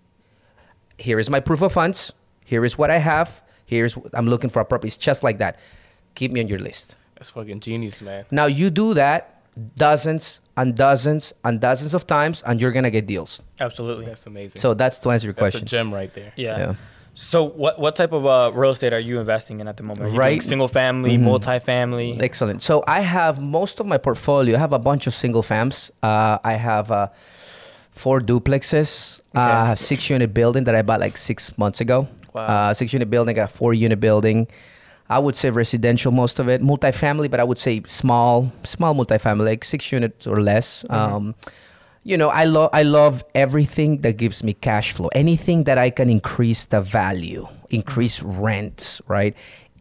[0.98, 2.12] Here is my proof of funds.
[2.44, 3.44] Here is what I have.
[3.64, 4.88] Here's what I'm looking for a property.
[4.88, 5.60] It's just like that.
[6.16, 6.96] Keep me on your list.
[7.14, 8.24] That's fucking genius, man.
[8.32, 9.31] Now you do that
[9.76, 13.42] dozens and dozens and dozens of times, and you're gonna get deals.
[13.60, 14.06] Absolutely.
[14.06, 14.60] That's amazing.
[14.60, 15.60] So that's to answer your that's question.
[15.60, 16.32] That's a gem right there.
[16.36, 16.58] yeah.
[16.58, 16.74] Yeah.
[17.14, 20.06] So what what type of uh, real estate are you investing in at the moment?
[20.08, 20.30] Are you Right.
[20.30, 21.24] doing single family, Mhm.
[21.24, 22.22] multifamily.
[22.22, 22.62] Excellent.
[22.62, 24.56] So I have most of my portfolio.
[24.56, 25.90] I have a bunch of single fams.
[26.02, 27.08] Uh, I have uh,
[27.90, 29.20] four duplexes.
[29.34, 29.52] Uh, Okay.
[29.52, 32.08] I have six unit building that I bought like six months ago.
[32.32, 32.46] Wow.
[32.46, 34.48] Uh, six unit building, a four unit building.
[35.16, 39.44] I would say residential, most of it, multifamily, but I would say small, small multifamily,
[39.52, 40.84] like six units or less.
[40.90, 41.34] Um,
[42.10, 45.08] you know, I love I love everything that gives me cash flow.
[45.14, 49.34] Anything that I can increase the value, increase rent, right,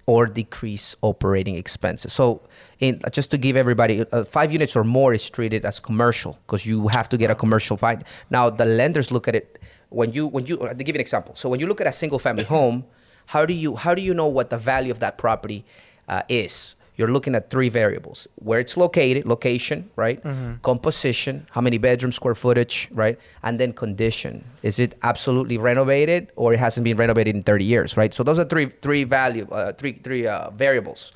[0.05, 2.13] or decrease operating expenses.
[2.13, 2.41] So,
[2.79, 6.65] in, just to give everybody, uh, five units or more is treated as commercial because
[6.65, 8.03] you have to get a commercial fine.
[8.29, 9.57] Now, the lenders look at it
[9.89, 10.55] when you when you.
[10.59, 12.83] uh, To give you an example, so when you look at a single family home,
[13.31, 15.63] how do you how do you know what the value of that property
[16.07, 16.75] uh, is?
[16.97, 18.27] you're looking at three variables.
[18.35, 20.21] Where it's located location right?
[20.61, 23.17] Composition how many bedrooms square footage right?
[23.41, 24.43] And then condition.
[24.61, 28.13] Is it absolutely renovated or it hasn't been renovated in 30 years right?
[28.13, 31.11] So those are three three value uh, three three uh, variables.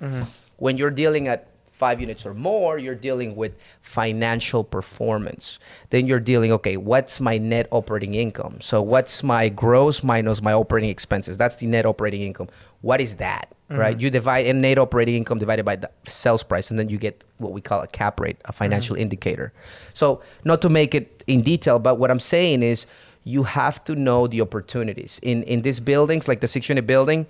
[0.57, 5.59] When you're dealing at five units or more, you're dealing with financial performance.
[5.89, 8.61] Then you're dealing, okay, what's my net operating income?
[8.61, 11.35] So what's my gross minus my operating expenses?
[11.35, 12.47] That's the net operating income.
[12.81, 13.49] What is that?
[13.69, 13.81] Mm-hmm.
[13.81, 13.99] Right?
[13.99, 17.23] You divide in net operating income divided by the sales price, and then you get
[17.39, 19.01] what we call a cap rate, a financial mm-hmm.
[19.01, 19.51] indicator.
[19.93, 22.85] So not to make it in detail, but what I'm saying is
[23.25, 25.19] you have to know the opportunities.
[25.23, 27.25] In in these buildings, like the six unit building,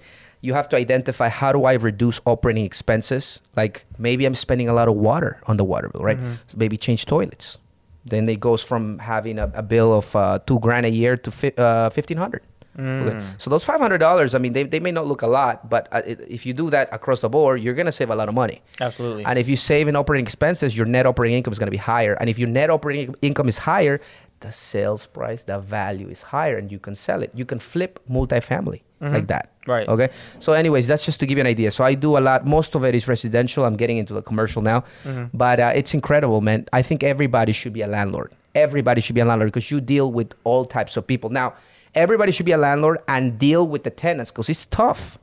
[0.46, 3.42] you have to identify how do I reduce operating expenses?
[3.56, 6.20] Like maybe I'm spending a lot of water on the water bill, right?
[6.48, 7.58] So maybe change toilets.
[8.06, 11.32] Then it goes from having a, a bill of uh, two grand a year to
[11.32, 12.44] fi- uh, fifteen hundred.
[12.78, 13.22] Okay.
[13.38, 15.88] So those five hundred dollars, I mean, they, they may not look a lot, but
[15.92, 18.36] uh, it, if you do that across the board, you're gonna save a lot of
[18.36, 18.62] money.
[18.82, 19.24] Absolutely.
[19.26, 21.86] And if you save in operating expenses, your net operating income is going to be
[21.96, 22.14] higher.
[22.20, 24.02] And if your net operating income is higher,
[24.42, 27.32] the sales price, the value is higher, and you can sell it.
[27.34, 29.14] You can flip multifamily Mm-hmm.
[29.14, 29.52] like that.
[29.68, 29.88] Right.
[29.88, 30.10] Okay.
[30.40, 31.70] So, anyways, that's just to give you an idea.
[31.72, 32.46] So, I do a lot.
[32.46, 33.66] Most of it is residential.
[33.66, 35.26] I'm getting into the commercial now, mm-hmm.
[35.34, 36.66] but uh, it's incredible, man.
[36.72, 38.34] I think everybody should be a landlord.
[38.56, 41.30] Everybody should be a landlord because you deal with all types of people.
[41.30, 41.56] Now,
[41.96, 45.18] everybody should be a landlord and deal with the tenants because it's tough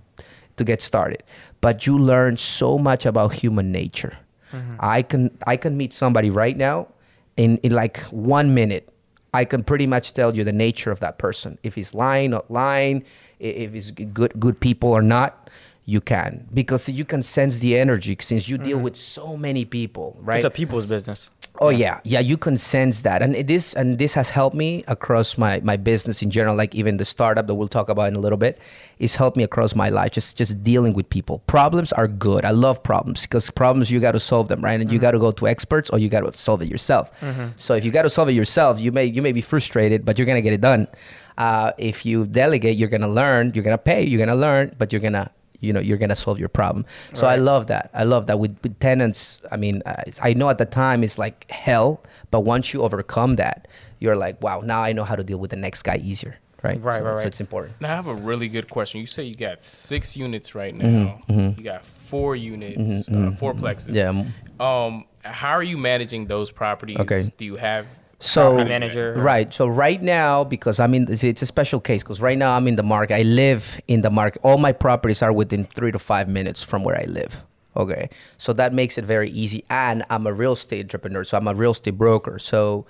[0.56, 1.22] to get started
[1.60, 4.16] but you learn so much about human nature
[4.52, 4.74] mm-hmm.
[4.80, 6.88] i can i can meet somebody right now
[7.36, 8.88] in, in like one minute
[9.32, 12.50] i can pretty much tell you the nature of that person if he's lying not
[12.50, 13.04] lying
[13.42, 15.50] if it's good good people or not
[15.84, 18.84] you can because you can sense the energy since you deal mm-hmm.
[18.84, 21.28] with so many people right It's a people's business.
[21.60, 22.00] Oh yeah.
[22.04, 25.76] yeah, you can sense that, and this and this has helped me across my my
[25.76, 26.56] business in general.
[26.56, 28.58] Like even the startup that we'll talk about in a little bit,
[28.98, 30.12] it's helped me across my life.
[30.12, 31.40] Just just dealing with people.
[31.40, 32.46] Problems are good.
[32.46, 34.80] I love problems because problems you got to solve them, right?
[34.80, 35.02] And you mm-hmm.
[35.02, 37.12] got to go to experts or you got to solve it yourself.
[37.20, 37.48] Mm-hmm.
[37.58, 40.18] So if you got to solve it yourself, you may you may be frustrated, but
[40.18, 40.88] you're gonna get it done.
[41.38, 43.52] Uh, if you delegate, you're gonna learn.
[43.54, 44.02] You're gonna pay.
[44.02, 47.36] You're gonna learn, but you're gonna you know you're gonna solve your problem so i
[47.36, 50.64] love that i love that with, with tenants i mean uh, i know at the
[50.66, 53.68] time it's like hell but once you overcome that
[54.00, 56.82] you're like wow now i know how to deal with the next guy easier right
[56.82, 59.00] Right, so, right, so it's important Now I have a really good question.
[59.00, 61.22] You say you got six units right now.
[61.28, 63.94] You got four units, uh, four plexes.
[63.94, 66.98] yeah um, Um, how are you managing those properties?
[66.98, 67.22] Okay.
[67.36, 67.86] Do you have
[68.22, 69.14] so manager.
[69.14, 69.52] right.
[69.52, 72.68] So right now because i mean it's, it's a special case because right now i'm
[72.68, 73.14] in the market.
[73.14, 74.40] I live in the market.
[74.44, 77.44] All my properties are within three to five minutes from where i live.
[77.74, 78.10] Okay?
[78.36, 79.64] So that makes it very easy.
[79.68, 82.38] And i'm a real estate entrepreneur so i'm a real estate broker.
[82.38, 82.86] So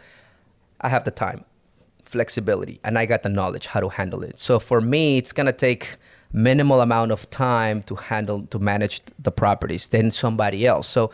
[0.80, 1.44] i have the time
[2.04, 4.38] flexibility and i got the knowledge how to handle it.
[4.38, 5.96] So for me it's going to take
[6.32, 10.88] minimal amount of time to handle to manage the properties than somebody else.
[10.88, 11.10] So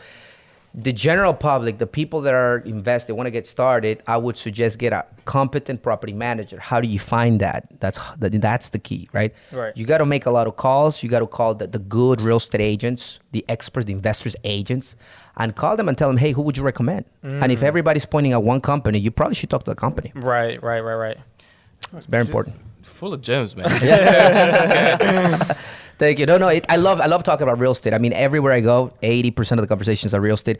[0.80, 4.02] the general public, the people that are invest, they want to get started.
[4.06, 6.58] I would suggest get a competent property manager.
[6.60, 7.68] How do you find that?
[7.80, 9.34] That's that- that's the key, right?
[9.50, 9.76] Right.
[9.76, 11.02] You got to make a lot of calls.
[11.02, 14.94] You got to call the, the good real estate agents, the experts, the investors agents,
[15.36, 17.04] and call them and tell them, hey, who would you recommend?
[17.24, 17.42] Mm.
[17.42, 20.12] And if everybody's pointing at one company, you probably should talk to the company.
[20.14, 21.18] Right, right, right, right.
[21.96, 22.56] It's very important.
[22.82, 23.66] full of gems, man?
[25.98, 26.26] Thank you.
[26.26, 26.48] No, no.
[26.48, 27.92] It, I love I love talking about real estate.
[27.92, 30.58] I mean, everywhere I go, eighty percent of the conversations are real estate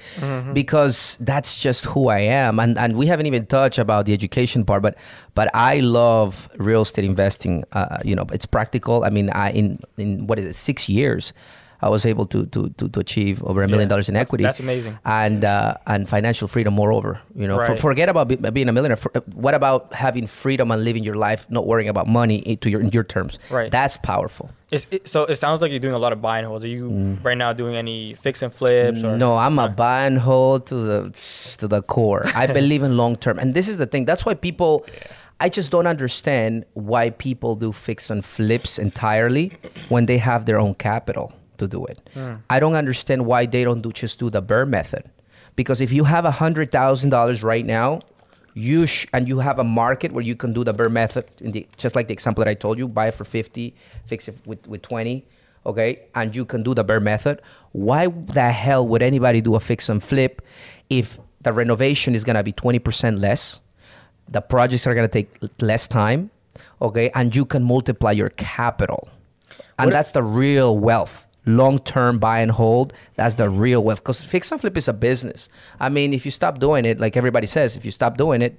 [0.53, 2.59] because that's just who I am.
[2.59, 4.97] And and we haven't even touched about the education part, but
[5.35, 7.65] but I love real estate investing.
[7.73, 9.05] Uh, you know, it's practical.
[9.05, 11.33] I mean, I in in what is it, six years.
[11.81, 14.45] I was able to to to, to achieve over a million dollars in equity.
[14.45, 14.99] that's amazing.
[15.05, 18.97] And uh, and financial freedom, moreover, you know, for, forget about be, being a millionaire.
[18.97, 22.81] For, what about having freedom and living your life, not worrying about money to your
[22.81, 23.39] in your terms?
[23.51, 23.71] Right.
[23.71, 24.51] That's powerful.
[24.71, 26.65] It's, it, so it sounds like you're doing a lot of buy and holds.
[26.65, 29.03] Are you right now doing any fix and flips?
[29.03, 29.15] Or?
[29.15, 29.19] Mm.
[29.19, 32.25] No, I'm a buy and hold to the to the core.
[32.35, 34.05] I believe in long term, and this is the thing.
[34.05, 34.85] That's why people.
[35.41, 39.53] I just don't understand why people do fix and flips entirely
[39.89, 42.01] when they have their own capital to do it.
[42.15, 42.35] Hmm.
[42.51, 45.05] I don't understand why they don't do just do the BRRRR method,
[45.57, 48.01] because if you have a hundred thousand dollars right now,
[48.55, 51.53] you sh- and you have a market where you can do the BRRRR method, in
[51.53, 53.75] the, just like the example that I told you, buy it for fifty,
[54.07, 55.25] fix it with with twenty
[55.67, 57.43] okay, and you can do the BRRRR method,
[57.73, 60.41] why the hell would anybody do a fix and flip
[60.89, 63.61] if the renovation is gonna be 20% less,
[64.31, 65.29] the projects are gonna take
[65.61, 66.31] less time,
[66.81, 69.09] okay, and you can multiply your capital.
[69.79, 71.27] And What- that's the real wealth.
[71.49, 74.01] Long term buy and hold, that's the real wealth.
[74.03, 75.49] Because fix and flip is a business.
[75.81, 78.53] I mean, if you stop doing it, like everybody says, if you stop doing it,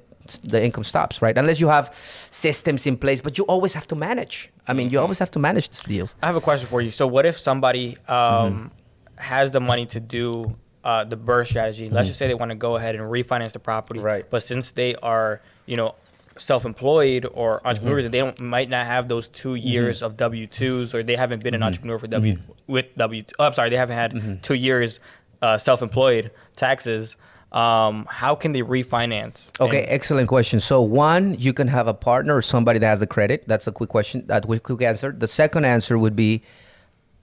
[0.43, 1.37] the income stops, right?
[1.37, 1.95] Unless you have
[2.29, 4.49] systems in place, but you always have to manage.
[4.67, 6.15] I mean, you always have to manage these deals.
[6.21, 6.91] I have a question for you.
[6.91, 8.71] So, what if somebody um,
[9.17, 12.55] has the money to do uh, the BRRRR strategy, let's just say they want to
[12.55, 14.29] go ahead and refinance the property, Right.
[14.29, 15.95] But since they are, you know,
[16.39, 17.67] self-employed or mm-hmm.
[17.67, 19.67] entrepreneurs, and they don't might not have those two mm-hmm.
[19.67, 21.67] years of W twos, or they haven't been an mm-hmm.
[21.67, 23.23] entrepreneur for W with W.
[23.37, 24.99] Oh, I'm sorry, they haven't had two years
[25.41, 27.15] uh, self-employed taxes.
[27.51, 29.49] Um, how can they refinance?
[29.59, 30.59] Okay, And- excellent question.
[30.59, 33.47] So one, you can have a partner or somebody that has the credit.
[33.47, 34.25] That's a quick question.
[34.27, 35.11] That quick, quick answer.
[35.11, 36.43] The second answer would be,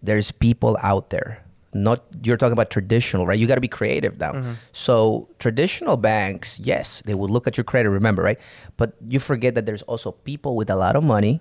[0.03, 1.43] there's people out there.
[1.83, 3.39] Not you're talking about traditional, right?
[3.39, 4.33] You got to be creative now.
[4.33, 4.53] Mm-hmm.
[4.73, 7.91] So traditional banks, yes, they will look at your credit.
[7.91, 8.41] Remember, right?
[8.77, 11.41] But you forget that there's also people with a lot of money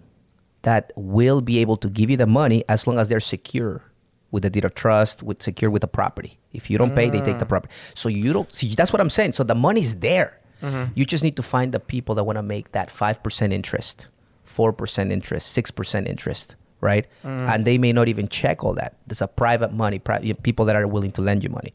[0.64, 3.84] that will be able to give you the money as long as they're secure
[4.32, 6.38] with the deed of trust, with secure with the property.
[6.52, 7.74] If you don't pay, they take the property.
[7.94, 8.74] So you don't see.
[8.76, 9.34] That's what I'm saying.
[9.34, 10.40] So the money's there.
[10.96, 14.08] You just need to find the people that want to make that five percent interest,
[14.44, 17.06] four percent interest, six percent interest, right?
[17.24, 18.96] And they may not even check all that.
[19.08, 21.74] There's a private money, pri- people that are willing to lend you money.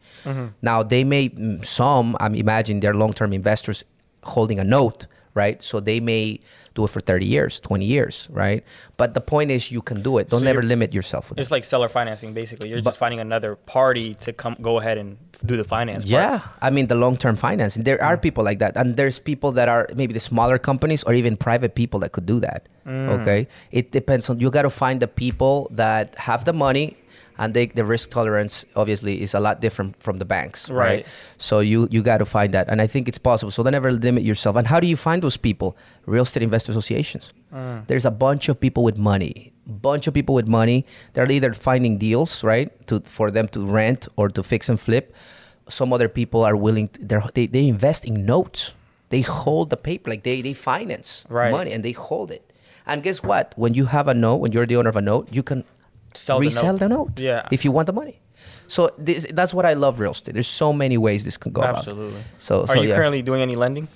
[0.62, 2.16] Now they may mm, some.
[2.20, 3.84] I'm imagine they're long-term investors
[4.24, 5.62] holding a note, right?
[5.62, 6.40] So they may
[6.80, 8.64] do it for 30 years, 20 years, right?
[8.96, 10.28] But the point is, you can do it.
[10.28, 11.42] Don't So ever limit yourself with it.
[11.42, 12.70] It's like seller financing, basically.
[12.70, 16.04] You're just finding another party to come go ahead and do the finance.
[16.04, 16.10] part.
[16.10, 17.84] Yeah, I mean the long-term financing.
[17.84, 18.22] There are mm.
[18.22, 21.74] people like that, and there's people that are maybe the smaller companies or even private
[21.74, 22.68] people that could do that.
[22.86, 23.20] Mm.
[23.20, 24.50] Okay, it depends on you.
[24.50, 26.96] Got to find the people that have the money,
[27.40, 30.86] and they, the risk tolerance obviously is a lot different from the banks, right?
[30.86, 31.06] Right.
[31.38, 33.50] So you you got to find that, and I think it's possible.
[33.50, 34.56] So don't ever limit yourself.
[34.56, 35.74] And how do you find those people?
[36.06, 37.32] Real estate investor associations.
[37.52, 37.86] Mm.
[37.88, 39.52] There's a bunch of people with money.
[39.66, 40.84] Bunch of people with money.
[41.14, 45.14] They're either finding deals, right, to for them to rent or to fix and flip.
[45.68, 46.88] Some other people are willing.
[46.88, 48.74] To, they're, they they invest in notes.
[49.08, 51.50] They hold the paper like they they finance Right.
[51.50, 52.44] money and they hold it.
[52.86, 53.54] And guess what?
[53.56, 55.64] When you have a note, when you're the owner of a note, you can
[56.14, 56.78] Sell the resell note.
[56.78, 57.20] the note.
[57.20, 57.48] Yeah.
[57.50, 58.20] If you want the money.
[58.68, 60.32] So this, that's what I love real estate.
[60.34, 61.78] There's so many ways this can go about.
[61.78, 62.20] Absolutely.
[62.38, 62.96] So, Are you yeah.
[62.96, 63.88] currently doing any lending?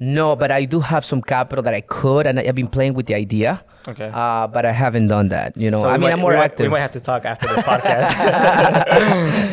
[0.00, 3.06] No, but I do have some capital that I could, and I've been playing with
[3.06, 3.62] the idea.
[3.86, 4.10] Okay.
[4.12, 5.56] Uh, but I haven't done that.
[5.56, 6.64] You know, So I mean, might- I'm more we might- active.
[6.66, 8.10] we might have to talk after this podcast.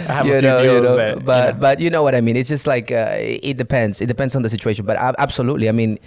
[0.10, 1.60] I have a you few know, you deals know, that, you but know.
[1.62, 2.36] but you know what I mean.
[2.36, 4.02] It's just like uh, it depends.
[4.02, 4.86] It depends on the situation.
[4.86, 6.00] But ab- absolutely, I mean,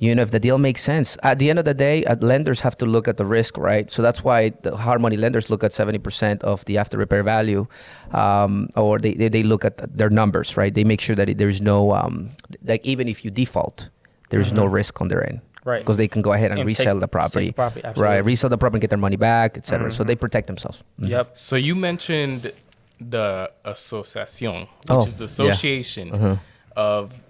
[0.00, 2.60] you know, if the deal makes sense, at the end of the day, uh, lenders
[2.60, 3.90] have to look at the risk, right?
[3.90, 7.22] So that's why the hard money lenders look at seventy percent of the after repair
[7.24, 7.66] value,
[8.12, 10.72] um, or they, they they look at their numbers, right?
[10.72, 12.30] They make sure that it, there's no um,
[12.64, 13.88] like even if you default,
[14.30, 15.38] there's no risk on their end.
[15.38, 15.68] Mm-hmm.
[15.68, 15.80] Right.
[15.82, 17.48] Because they can go ahead and, And take- resell the property.
[17.48, 18.20] the property, right.
[18.20, 18.26] Mm-hmm.
[18.26, 19.90] Resell the property and get their money back, etc.
[19.92, 20.82] So they protect themselves.
[20.98, 21.36] Yep.
[21.36, 22.52] So you mentioned
[23.00, 25.50] the asociación, which Oh, is the yeah.
[25.50, 26.40] association
[26.74, 27.20] of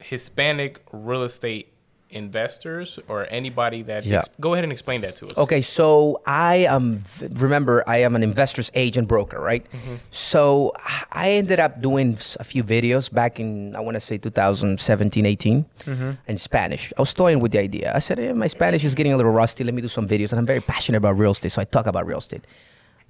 [0.00, 1.71] Hispanic real estate
[2.12, 4.04] investors or anybody that.
[4.04, 4.18] Yeah.
[4.18, 5.36] ex- go ahead and explain that to us.
[5.36, 7.04] Okay, so I am.
[7.34, 9.64] Remember, I am an investor's agent broker, right?
[10.10, 10.72] So
[11.10, 15.64] I ended up doing a few videos back in I want to say 2017, 18,
[16.28, 16.92] in Spanish.
[16.96, 17.92] I was toying with the idea.
[17.94, 19.64] I said, eh, my Spanish is getting a little rusty.
[19.64, 21.86] Let me do some videos, and I'm very passionate about real estate, so I talk
[21.86, 22.44] about real estate.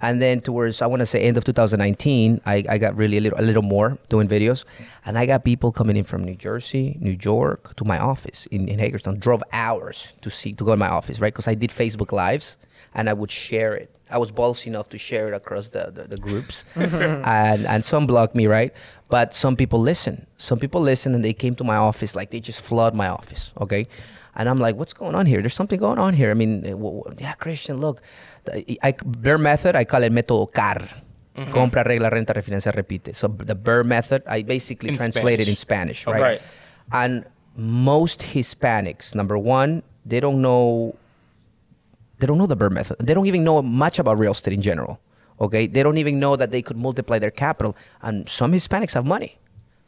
[0.03, 3.21] And then towards I want to say end of 2019, I, I got really a
[3.21, 4.65] little, a little more doing videos,
[5.07, 8.69] and I got people coming in from New Jersey, New York to my office in,
[8.69, 9.19] in Hagerstown.
[9.21, 11.33] Drove hours to see to go to my office, right?
[11.33, 12.59] Because I did Facebook lives,
[12.95, 13.95] and I would share it.
[14.11, 18.07] I was ballsy enough to share it across the, the, the groups, and and some
[18.07, 18.73] blocked me, right?
[19.09, 20.27] But some people listen.
[20.37, 23.53] Some people listen, and they came to my office like they just flood my office,
[23.61, 23.87] okay?
[24.35, 25.41] And I'm like, what's going on here?
[25.43, 26.31] There's something going on here.
[26.31, 28.01] I mean, eh, w- w- yeah, Christian, look,
[28.83, 30.83] I, their method, I call it método CAR.
[31.35, 33.15] Compra, regla, renta, refinancia, repite.
[33.17, 36.03] So the BRRRR method, I basically In translated in Spanish.
[36.03, 36.21] Spanish, Okay.
[36.21, 36.41] right?
[36.41, 36.43] Right.
[36.93, 37.25] And
[37.57, 40.95] most Hispanics, number one, they don't know
[42.19, 42.97] they don't know the BRRRR method.
[43.01, 45.01] They don't even know much about real estate in general.
[45.41, 47.77] Okay, they don't even know that they could multiply their capital.
[48.03, 49.39] And some Hispanics have money.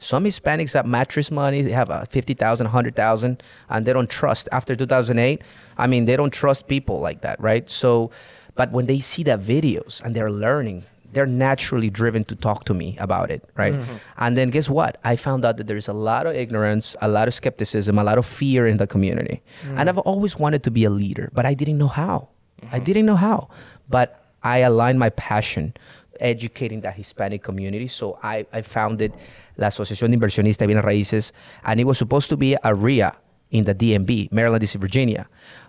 [0.01, 1.63] Some Hispanics have mattress money.
[1.63, 4.49] They have uh, 50,000, 100,000, and they don't trust.
[4.51, 5.43] After 2008,
[5.79, 7.71] I mean, they don't trust people like that, right?
[7.71, 8.11] So,
[8.55, 12.75] but when they see the videos and they're learning, they're naturally driven to talk to
[12.75, 13.75] me about it, right?
[13.75, 13.97] Mm-hmm.
[14.19, 15.01] And then guess what?
[15.05, 18.19] I found out that there's a lot of ignorance, a lot of skepticism, a lot
[18.19, 19.43] of fear in the community.
[19.67, 19.79] Mm.
[19.79, 22.29] And I've always wanted to be a leader, but I didn't know how.
[22.63, 22.85] I mm-hmm.
[22.85, 23.49] didn't know how.
[23.89, 25.75] But I aligned my passion
[26.21, 27.89] educating the Hispanic community.
[27.89, 29.13] So I, I founded
[29.57, 31.33] La Asociación de Inversionistas de Bienes Raíces,
[31.65, 33.17] and it was supposed to be a REIA
[33.51, 35.29] in the DMV, Maryland, DC, Virginia.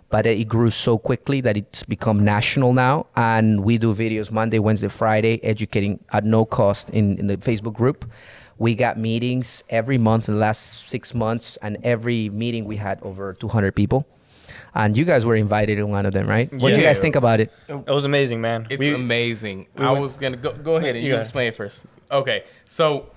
[0.09, 3.07] But it grew so quickly that it's become national now.
[3.15, 7.73] And we do videos Monday, Wednesday, Friday, educating at no cost in, in the Facebook
[7.73, 8.05] group.
[8.57, 12.99] We got meetings every month in the last six months, and every meeting we had
[13.01, 14.05] over 200 people.
[14.75, 16.51] and you guys were invited in one of them, right?
[16.53, 17.51] What do you guys think about it?
[17.67, 18.67] It was amazing, man.
[18.69, 19.67] It's We- amazing.
[19.77, 21.21] I went- was gonna go go ahead and You you go.
[21.21, 21.85] explain it first.
[22.11, 23.07] Okay, so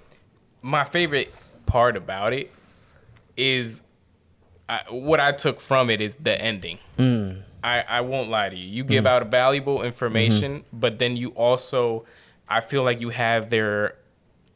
[0.63, 1.33] my favorite
[1.67, 2.51] part about it
[3.37, 3.83] is
[4.69, 6.79] I, what I took from it is the ending.
[6.99, 7.43] Mm.
[7.65, 8.67] I, I won't lie to you.
[8.69, 10.79] You give out valuable information, Mm-hmm.
[10.81, 12.05] but then you also,
[12.49, 13.97] I feel like you have their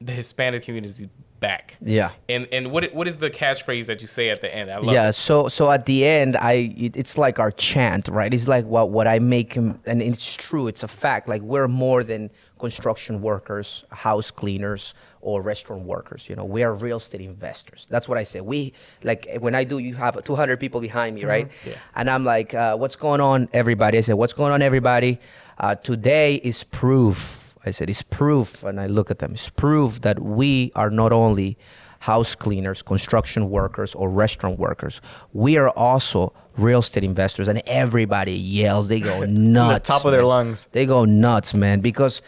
[0.00, 1.08] the Hispanic community
[1.40, 1.76] back.
[1.80, 2.12] Yeah.
[2.28, 4.70] And and what what is the catchphrase that you say at the end?
[4.70, 5.14] I love yeah it.
[5.14, 8.90] so so at the end i it, it's like our chant right it's like what
[8.90, 13.20] what i make him and it's true it's a fact like we're more than construction
[13.22, 18.18] workers house cleaners or restaurant workers you know we are real estate investors that's what
[18.18, 21.74] i say we like when i do you have 200 people behind me right Yeah.
[21.94, 25.18] and i'm like uh, what's going on everybody i said what's going on everybody
[25.58, 30.00] uh, today is proof i said it's proof and i look at them it's proof
[30.02, 31.56] that we are not only
[32.00, 35.00] house cleaners, construction workers, or restaurant workers.
[35.34, 38.88] We are also real estate investors, and everybody yells.
[38.88, 39.88] They go nuts.
[39.88, 40.66] On top of their lungs.
[40.72, 42.20] They go nuts, man, because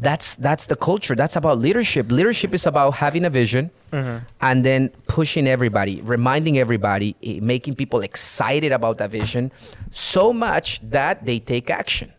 [0.00, 1.14] that's that's the culture.
[1.14, 2.10] That's about leadership.
[2.10, 3.70] Leadership is about having a vision
[4.40, 9.50] and then pushing everybody, reminding everybody, eh, making people excited about that vision
[9.92, 12.12] so much that they take action.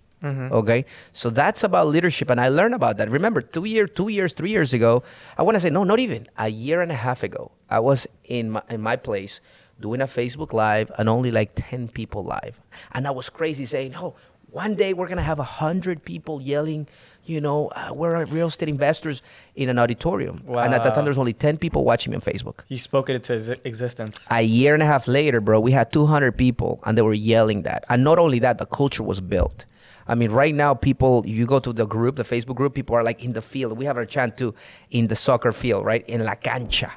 [0.52, 3.10] Okay, so that's about leadership, and I learned about that.
[3.10, 5.02] Remember, two year, two years, three years ago,
[5.38, 7.52] I want to say no, not even a year and a half ago.
[7.70, 9.40] I was in my in my place
[9.80, 12.60] doing a Facebook live, and only like ten people live,
[12.92, 14.16] and I was crazy saying, "Oh,
[14.52, 16.88] one day we're gonna have a hundred people yelling."
[17.30, 19.22] You know, uh, we're real estate investors
[19.56, 22.62] in an auditorium, and at that time there's only ten people watching me on Facebook.
[22.70, 24.20] You spoke it into exi- existence.
[24.32, 27.62] A year and a half later, bro, we had 200 people and they were yelling
[27.64, 27.86] that.
[27.90, 29.66] And not only that, the culture was built.
[30.08, 33.04] I mean, right now, people, you go to the group, the Facebook group, people are
[33.04, 33.78] like in the field.
[33.78, 34.56] We have our chant too
[34.90, 36.04] in the soccer field, right?
[36.08, 36.92] In La Cancha.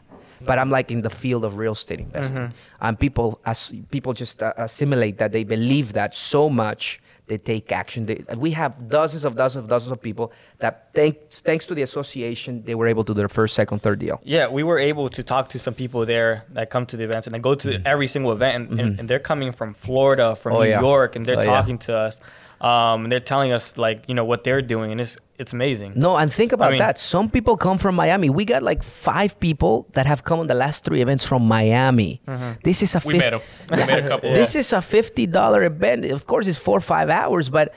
[0.45, 2.53] But I'm like in the field of real estate investing.
[2.81, 7.71] And people, as people just uh, assimilate that, they believe that so much, they take
[7.73, 8.07] action.
[8.07, 11.83] They, we have dozens of dozens of dozens of people that, thanks, thanks to the
[11.83, 14.21] association, they were able to do their first, second, third deal.
[14.25, 17.27] Yeah, we were able to talk to some people there that come to the events
[17.27, 20.53] and they go to every single event, and, and, and they're coming from Florida, from
[20.53, 20.61] Mm-hmm.
[20.61, 20.81] Oh, New yeah.
[20.81, 21.47] York, and they're Oh, yeah.
[21.47, 22.21] talking to us.
[22.61, 25.93] Um, and they're telling us like you know what they're doing, and it's it's amazing.
[25.97, 26.99] No, and think about mean- that.
[26.99, 28.31] Some people come from Miami.
[28.31, 32.21] We got like five people that have come on the last three events from Miami.
[32.27, 32.53] Mm-hmm.
[32.65, 33.41] This is a We fif- met him.
[33.71, 34.33] We met a couple.
[34.33, 36.07] This is a fifty dollar event.
[36.07, 37.75] Of course, it's four or five hours, but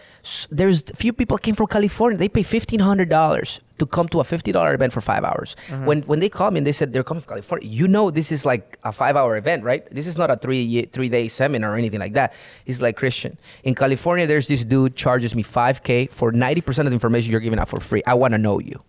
[0.50, 2.18] there's few people came from California.
[2.18, 5.56] They pay fifteen hundred dollars to come to a fifty dollar event for five hours.
[5.84, 8.32] When when they call me and they said they're coming from California, you know this
[8.32, 9.86] is like a five hour event, right?
[9.94, 12.34] This is not a three ye- three day seminar or anything like that.
[12.66, 14.26] It's like Christian in California.
[14.28, 17.60] There's this dude charges me five k for ninety percent of the information you're giving
[17.60, 18.02] out for free.
[18.08, 18.82] I want to know you.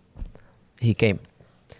[0.79, 1.19] He came.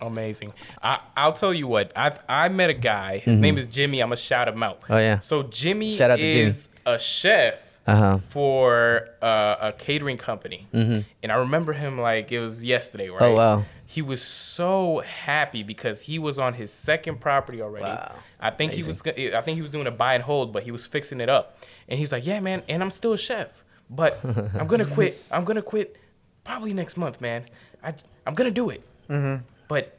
[0.01, 0.53] Amazing.
[0.84, 1.91] I, I'll tell you what.
[1.95, 3.18] I've I met a guy.
[3.20, 3.99] His name is Jimmy.
[3.99, 4.82] I'm gonna shout him out.
[4.82, 4.93] Mm-hmm.
[4.93, 5.20] Oh, yeah.
[5.20, 6.41] So Jimmy Shout out to Jimmy.
[6.41, 8.19] is a chef Uh-huh.
[8.29, 13.09] for uh, a catering company, and I remember him like it was yesterday.
[13.09, 13.21] Right?
[13.21, 13.31] Mm-hmm.
[13.31, 13.63] Oh, wow.
[13.85, 17.85] He was so happy because he was on his second property already.
[17.85, 18.15] Wow.
[18.39, 19.01] I think he was.
[19.07, 21.57] I think he was doing a buy and hold, but he was fixing it up.
[21.88, 24.19] And he's like, "Yeah, man, and I'm still a chef, but
[24.59, 25.23] I'm gonna quit.
[25.31, 25.95] I'm gonna quit
[26.43, 27.45] probably next month, man.
[27.81, 27.93] I
[28.25, 28.81] I'm gonna do it.
[29.09, 29.43] Mm-hmm.
[29.69, 29.97] But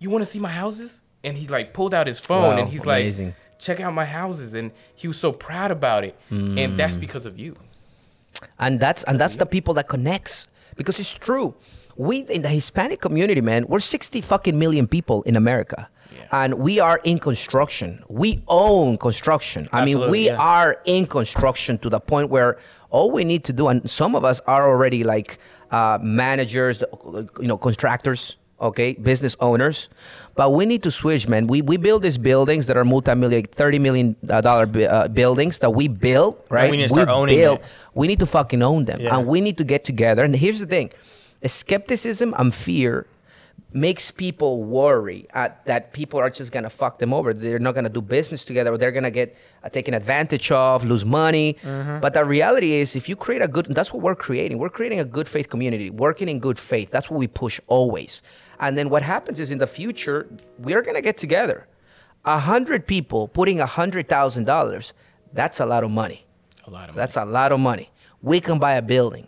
[0.00, 2.68] you want to see my houses?" And he like pulled out his phone Wow, and
[2.68, 3.28] he's amazing.
[3.28, 3.34] like,
[3.66, 4.66] "Check out my houses." And
[5.00, 6.76] he was so proud about it, and Mm.
[6.80, 7.52] that's because of you.
[8.64, 10.34] and that's and that's the people that connects
[10.76, 11.48] because it's true
[12.06, 15.80] we in the hispanic community man we're 60 fucking million people in america
[16.16, 16.40] Yeah.
[16.44, 17.88] and we are in construction
[18.22, 20.36] we own construction i mean we yeah.
[20.58, 22.50] are in construction to the point where
[22.94, 25.30] all we need to do and some of us are already like
[25.78, 26.76] uh, managers
[27.44, 28.20] you know contractors
[28.60, 29.88] okay business owners.
[30.34, 31.46] But we need to switch man.
[31.46, 35.88] We, we build these buildings that are multi-million 30 million uh, uh, buildings that we
[35.88, 37.64] build right we need to start owning build, it.
[37.94, 39.16] we need to fucking own them Yeah.
[39.16, 40.24] and we need to get together.
[40.24, 40.90] And here's the thing.
[41.44, 43.06] Skepticism and fear
[43.72, 47.34] makes people worry uh, that people are just gonna fuck them over.
[47.34, 51.04] They're not gonna do business together or they're gonna get uh, taken advantage of lose
[51.04, 51.56] money.
[51.62, 52.00] Mm-hmm.
[52.00, 54.58] but the reality is if you create a good that's what we're creating.
[54.58, 56.90] We're creating a good faith community working in good faith.
[56.90, 58.22] That's what we push always
[58.64, 60.18] and then what happens is in the future
[60.66, 61.58] we're gonna get together
[62.36, 64.86] a hundred people putting a hundred thousand dollars
[65.40, 66.20] that's a lot of money
[66.66, 67.00] A lot of money.
[67.00, 67.86] that's a lot of money.
[68.32, 69.26] We can buy a building.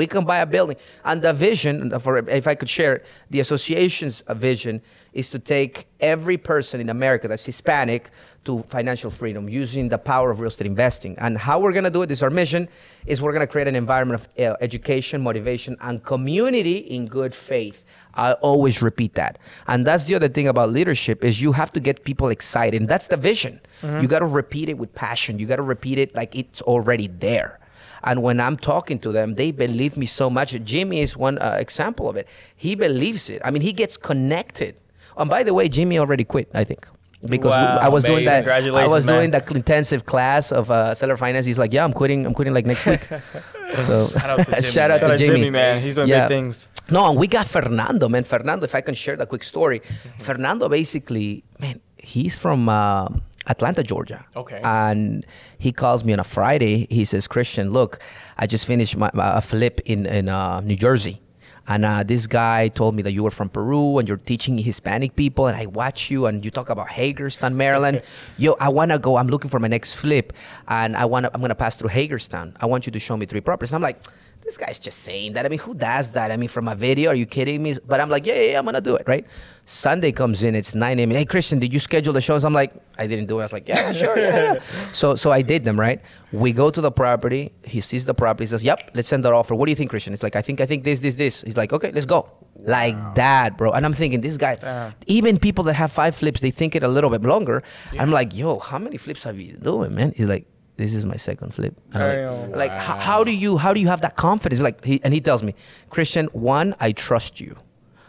[0.00, 0.76] We can buy a building.
[1.04, 1.74] And the vision,
[2.04, 2.94] for if I could share,
[3.32, 4.16] the association's
[4.48, 4.74] vision
[5.12, 5.72] is to take
[6.12, 8.02] every person in America that's Hispanic
[8.46, 11.14] to financial freedom using the power of real estate investing.
[11.18, 12.68] And how we're going to do it is our mission
[13.06, 17.34] is we're going to create an environment of uh, education, motivation, and community in good
[17.34, 17.84] faith.
[18.14, 19.38] I always repeat that.
[19.66, 22.80] And that's the other thing about leadership is you have to get people excited.
[22.80, 23.60] And that's the vision.
[24.00, 25.38] You got to repeat it with passion.
[25.38, 27.60] You got to repeat it like it's already there.
[28.02, 30.52] And when I'm talking to them, they believe me so much.
[30.64, 32.26] Jimmy is one uh, example of it.
[32.54, 33.42] He believes it.
[33.44, 34.76] I mean, he gets connected.
[35.16, 36.86] And by the way, Jimmy already quit, I think.
[37.24, 38.46] Because Wow, I was doing that.
[38.48, 39.14] I was man.
[39.16, 41.46] doing that intensive class of uh, seller finance.
[41.46, 42.26] He's like, "Yeah, I'm quitting.
[42.26, 43.00] I'm quitting like next week."
[43.76, 45.00] so Shout out to Jimmy, shout out man.
[45.00, 45.38] Shout to out Jimmy.
[45.40, 45.80] Jimmy, man.
[45.82, 46.28] He's doing Yeah.
[46.28, 46.68] big things.
[46.90, 48.24] No, and we got Fernando, man.
[48.24, 50.22] Fernando, if I can share the quick story, Mm-hmm.
[50.28, 53.08] Fernando basically, man, he's from uh,
[53.48, 54.24] Atlanta, Georgia.
[54.36, 54.60] Okay.
[54.62, 55.24] And
[55.58, 56.86] he calls me on a Friday.
[56.90, 57.98] He says, Christian, look,
[58.36, 61.20] I just finished my, my a flip in in uh, New Jersey.
[61.68, 65.16] And uh, this guy told me that you were from Peru and you're teaching Hispanic
[65.16, 65.46] people.
[65.46, 68.02] And I watch you and you talk about Hagerstown, Maryland.
[68.38, 69.16] Yo, I want to go.
[69.16, 70.32] I'm looking for my next flip.
[70.68, 72.56] And I want to, I'm going to pass through Hagerstown.
[72.60, 73.70] I want you to show me three properties.
[73.70, 74.00] And I'm like,
[74.46, 75.44] this guy's just saying that.
[75.44, 76.30] I mean, who does that?
[76.30, 77.76] I mean, from a video, are you kidding me?
[77.84, 79.26] But I'm like, yeah, yeah, yeah I'm gonna do it, right?
[79.64, 81.10] Sunday comes in, it's 9 a.m.
[81.10, 82.44] Hey, Christian, did you schedule the shows?
[82.44, 83.42] I'm like, I didn't do it.
[83.42, 84.54] I was like, yeah, sure, yeah.
[84.54, 84.60] yeah."
[84.92, 86.00] so, so I did them, right?
[86.30, 87.52] We go to the property.
[87.64, 88.44] He sees the property.
[88.44, 89.56] He says, yep, let's send that offer.
[89.56, 90.12] What do you think, Christian?
[90.12, 91.42] It's like, I think, I think this, this, this.
[91.42, 92.30] He's like, okay, let's go.
[92.54, 93.72] Like that, bro.
[93.72, 94.94] And I'm thinking, this guy, Damn.
[95.08, 97.64] even people that have five flips, they think it a little bit longer.
[97.98, 100.12] I'm like, yo, how many flips have you doing, man?
[100.16, 100.46] He's like,
[100.76, 101.74] this is my second flip.
[101.92, 102.50] And Damn.
[102.52, 104.60] like, like h- how do you how do you have that confidence?
[104.60, 105.54] Like, he, and he tells me,
[105.90, 107.56] Christian, one, I trust you,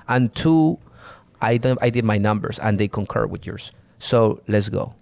[0.07, 0.77] and two,
[1.41, 3.71] I did, I did my numbers and they concur with yours.
[3.99, 4.93] So let's go.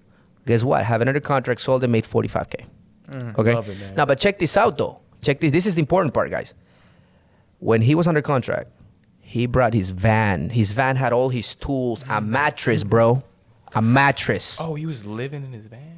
[0.45, 0.85] Guess what?
[0.85, 2.65] Have another contract sold and made forty five k.
[3.09, 3.71] Mm, okay.
[3.71, 3.95] It.
[3.95, 4.99] Now, but check this out though.
[5.21, 5.51] Check this.
[5.51, 6.53] This is the important part, guys.
[7.59, 8.69] When he was under contract,
[9.21, 10.49] he brought his van.
[10.49, 13.23] His van had all his tools, a mattress, bro,
[13.73, 14.57] a mattress.
[14.61, 15.94] Oh, he was living in his van.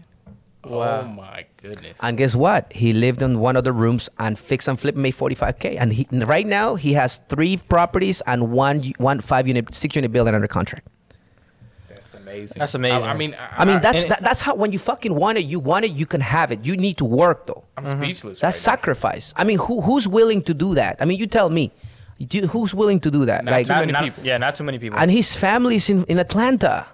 [0.69, 1.01] Wow.
[1.01, 1.97] Oh my goodness.
[2.01, 2.71] And guess what?
[2.73, 5.77] He lived in one of the rooms and fix and flip made 45k.
[5.79, 10.11] And he, right now he has three properties and one one five unit six unit
[10.11, 10.87] building under contract.
[11.89, 12.59] That's amazing.
[12.59, 13.03] That's amazing.
[13.03, 15.59] I, I mean, I mean that's that, that's how when you fucking want it, you
[15.59, 16.65] want it, you can have it.
[16.65, 17.63] You need to work though.
[17.75, 18.01] I'm mm-hmm.
[18.01, 18.39] speechless.
[18.39, 19.33] That's right sacrifice.
[19.35, 20.97] I mean, who who's willing to do that?
[20.99, 21.71] I mean, you tell me.
[22.19, 23.45] You- who's willing to do that?
[23.45, 24.25] Not like, too Not- many not- people.
[24.25, 24.97] Yeah, not too many people.
[24.97, 26.87] and his family's in, in Atlanta.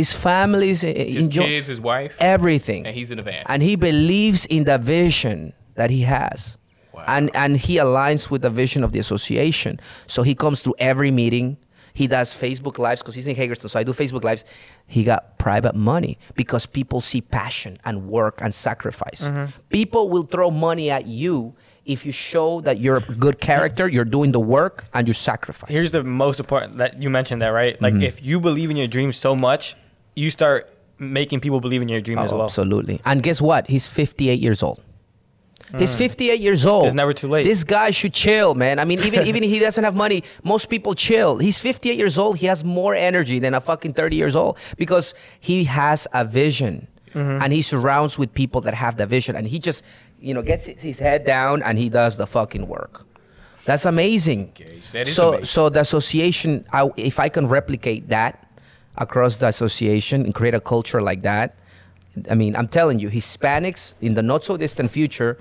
[0.00, 0.94] His family's in.
[1.16, 2.86] His in kids, his wife, everything.
[2.86, 3.42] and he's in a van.
[3.52, 5.38] and he believes in the vision
[5.78, 6.58] that he has
[6.92, 7.04] Wow.
[7.14, 9.72] and and he aligns with the vision of the association
[10.14, 11.46] so he comes to every meeting
[12.00, 14.42] he does facebook lives because he's in hagerstown so i do facebook lives
[14.96, 19.46] he got private money because people see passion and work and sacrifice Mm-hmm.
[19.78, 21.54] people will throw money at you
[21.94, 25.70] if you show that you're a good character you're doing the work and you sacrifice
[25.76, 27.74] Here's the most important that you mentioned that right.
[27.84, 28.10] Like Mm-hmm.
[28.10, 29.64] if you believe in your dream so much,
[30.16, 32.46] you start making people believe in your dream as Oh, well.
[32.46, 33.00] Absolutely.
[33.04, 33.68] And guess what?
[33.68, 34.82] He's 58 years old.
[35.78, 36.86] He's 58 years old.
[36.86, 37.42] It's never too late.
[37.42, 38.78] This guy should chill, man.
[38.78, 41.38] I mean, even even if he doesn't have money, most people chill.
[41.38, 42.36] He's 58 years old.
[42.36, 46.86] He has more energy than a fucking 30 years old because he has a vision,
[47.14, 47.42] Mm-hmm.
[47.42, 49.82] and he surrounds with people that have the vision, and he just,
[50.20, 53.04] you know, gets his his head down and he does the fucking work.
[53.64, 54.52] That's amazing.
[54.54, 55.46] Gage, that is so amazing.
[55.46, 58.45] so the association, I, if I can replicate that
[58.98, 61.58] across the association and create a culture like that,
[62.30, 65.38] I mean, I'm telling you, Hispanics in the not so distant future,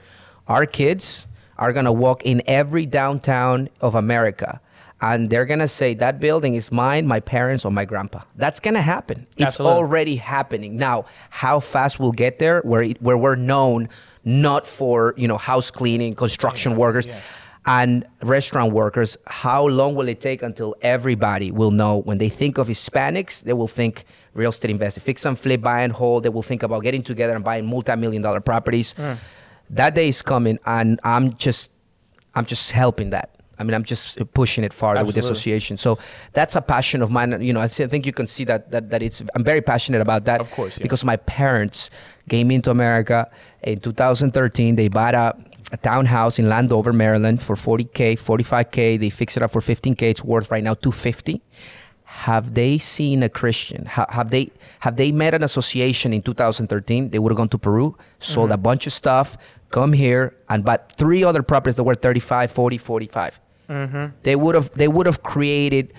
[0.48, 1.28] our kids
[1.58, 4.60] are gonna walk in every downtown of America.
[5.02, 8.22] And they're gonna say that building is mine, my parents, or my grandpa.
[8.36, 9.28] That's gonna happen.
[9.38, 9.78] It's Absolutely.
[9.78, 11.06] already happening now.
[11.30, 13.90] How fast we'll get there, where it, where we're known
[14.24, 17.20] not for you know house cleaning, construction workers, yeah.
[17.66, 19.18] And restaurant workers.
[19.28, 23.54] How long will it take until everybody will know when they think of Hispanics, they
[23.54, 26.24] will think real estate investing, fix and flip, buy and hold.
[26.24, 28.94] They will think about getting together and buying multi-million dollar properties.
[28.94, 29.14] Hmm.
[29.72, 31.72] That day is coming, and I'm just,
[32.36, 33.32] I'm just helping that.
[33.58, 35.78] I mean, I'm just pushing it farther with the association.
[35.78, 35.98] So
[36.34, 37.42] that's a passion of mine.
[37.42, 39.24] You know, I think you can see that that, that it's.
[39.34, 40.42] I'm very passionate about that.
[40.42, 40.84] Of course, yeah.
[40.84, 41.90] because my parents
[42.30, 43.32] came into America
[43.64, 44.76] in 2013.
[44.76, 45.36] They bought a,
[45.72, 49.00] a townhouse in Landover, Maryland, for 40k, 45k.
[49.00, 50.02] They fixed it up for 15k.
[50.04, 51.42] It's worth right now 250.
[52.04, 53.86] Have they seen a Christian?
[53.86, 57.10] Ha- have they have they met an association in 2013?
[57.10, 58.54] They would have gone to Peru, sold mm-hmm.
[58.54, 59.38] a bunch of stuff,
[59.72, 63.40] come here, and bought three other properties that were 35, 40, 45
[63.70, 64.06] mm-hmm.
[64.24, 65.94] they would have they would have created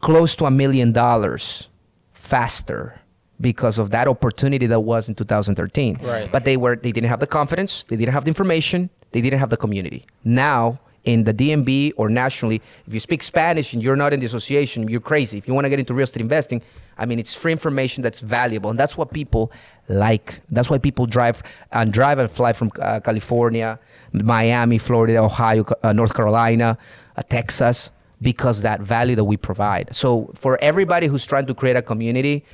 [0.00, 1.68] close to a million dollars
[2.12, 2.98] faster
[3.40, 6.30] because of that opportunity that was in 2013 Right.
[6.30, 9.38] but they were they didn't have the confidence they didn't have the information they didn't
[9.38, 13.96] have the community now in the DMV or nationally, if you speak Spanish and you're
[13.96, 15.36] not in the association, you're crazy.
[15.38, 16.62] If you want to get into real estate investing,
[16.98, 19.50] I mean, it's free information that's valuable, and that's what people
[19.88, 20.40] like.
[20.50, 21.42] That's why people drive
[21.72, 23.78] and drive and fly from uh, California,
[24.12, 26.78] Miami, Florida, Ohio, uh, North Carolina,
[27.16, 27.90] uh, Texas,
[28.20, 29.94] because that value that we provide.
[29.94, 32.44] So for everybody who's trying to create a community,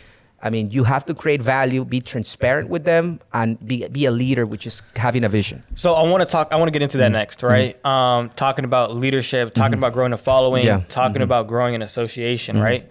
[0.40, 4.12] I mean, you have to create value, be transparent with them, and be be a
[4.12, 5.64] leader, which is having a vision.
[5.74, 6.48] So I want to talk.
[6.52, 7.14] I want to get into that mm.
[7.14, 7.80] next, right?
[7.82, 7.88] Mm.
[7.88, 9.80] Um, talking about leadership, talking mm-hmm.
[9.80, 10.82] about growing a following, Yeah.
[10.88, 11.22] talking mm-hmm.
[11.22, 12.64] about growing an association, mm-hmm.
[12.64, 12.90] right?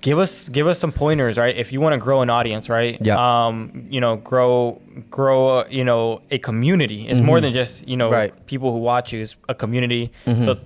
[0.00, 1.56] Give us give us some pointers, right?
[1.56, 2.98] If you want to grow an audience, right?
[3.00, 3.18] Yeah.
[3.46, 4.80] Um, you know, grow
[5.10, 7.08] grow, you know, a community.
[7.08, 8.46] It's more than just you know Right.
[8.46, 9.22] people who watch you.
[9.22, 10.12] It's a community.
[10.24, 10.58] So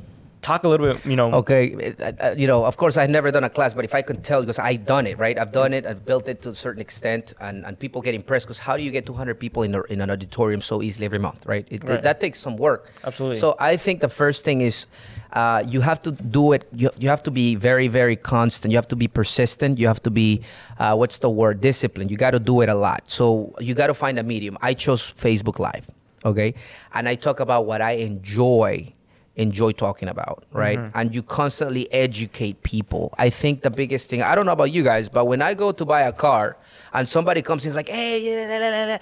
[0.43, 1.33] talk a little bit, you know.
[1.33, 4.03] Okay, uh, uh, you know, of course, I've never done a class, but if I
[4.03, 5.39] could tell, because I've done it, right?
[5.39, 8.47] I've done it, I've built it to a certain extent, and, and people get impressed.
[8.47, 11.19] Because how do you get 200 people in, a, in an auditorium so easily every
[11.19, 11.67] month, right?
[11.71, 12.03] It, Right.
[12.03, 12.91] that takes some work.
[13.05, 13.39] Absolutely.
[13.39, 14.87] So I think the first thing is
[15.33, 16.69] uh, you have to do it.
[16.75, 18.71] You, you have to be very, very constant.
[18.73, 19.79] You have to be persistent.
[19.79, 20.43] You have to be,
[20.79, 21.61] uh, what's the word?
[21.61, 22.11] Disciplined.
[22.11, 23.03] You got to do it a lot.
[23.07, 24.59] So you got to find a medium.
[24.61, 25.91] I chose Facebook Live,
[26.25, 26.55] okay?
[26.93, 28.93] And I talk about what I enjoy
[29.37, 30.79] enjoy talking about, right?
[30.95, 33.15] And you constantly educate people.
[33.19, 35.73] I think the biggest thing, I don't know about you guys, but when I go
[35.73, 36.57] to buy a car
[36.93, 38.99] and somebody comes in like, hey, la, la, la, la,"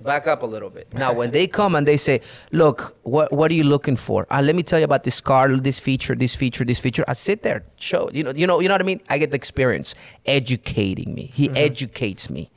[0.00, 0.92] back up a little bit.
[0.92, 2.20] Now, when they come and they say,
[2.50, 4.26] "Look, what what are you looking for?
[4.30, 7.12] Uh, let me tell you about this car, this feature, this feature, this feature." I
[7.12, 9.00] sit there, show you know, you know, you know what I mean.
[9.08, 9.94] I get the experience,
[10.26, 11.30] educating me.
[11.32, 12.50] He educates me.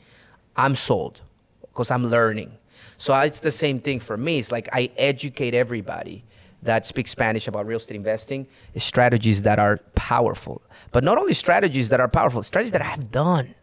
[0.55, 1.21] I'm sold
[1.61, 2.57] because I'm learning.
[2.97, 4.39] So it's the same thing for me.
[4.39, 6.23] It's like I educate everybody
[6.63, 8.47] that speaks Spanish about real estate investing,
[8.77, 10.61] strategies that are powerful.
[10.91, 13.55] But not only strategies that are powerful, strategies that I have done.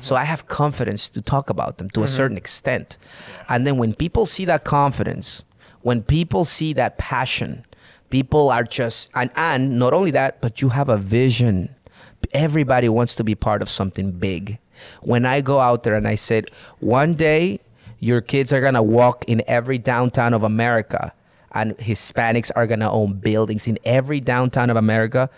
[0.00, 2.16] So I have confidence to talk about them to a mm-hmm.
[2.16, 2.98] certain extent.
[3.48, 5.42] And then when people see that confidence,
[5.82, 7.64] when people see that passion,
[8.10, 11.74] people are just and and not only that, but you have a vision.
[12.32, 14.58] Everybody wants to be part of something big.
[15.02, 16.50] When I go out there and I said,
[16.80, 17.60] one day
[18.00, 21.12] your kids are gonna walk in every downtown of America
[21.60, 25.28] and Hispanics are gonna own buildings in every downtown of America,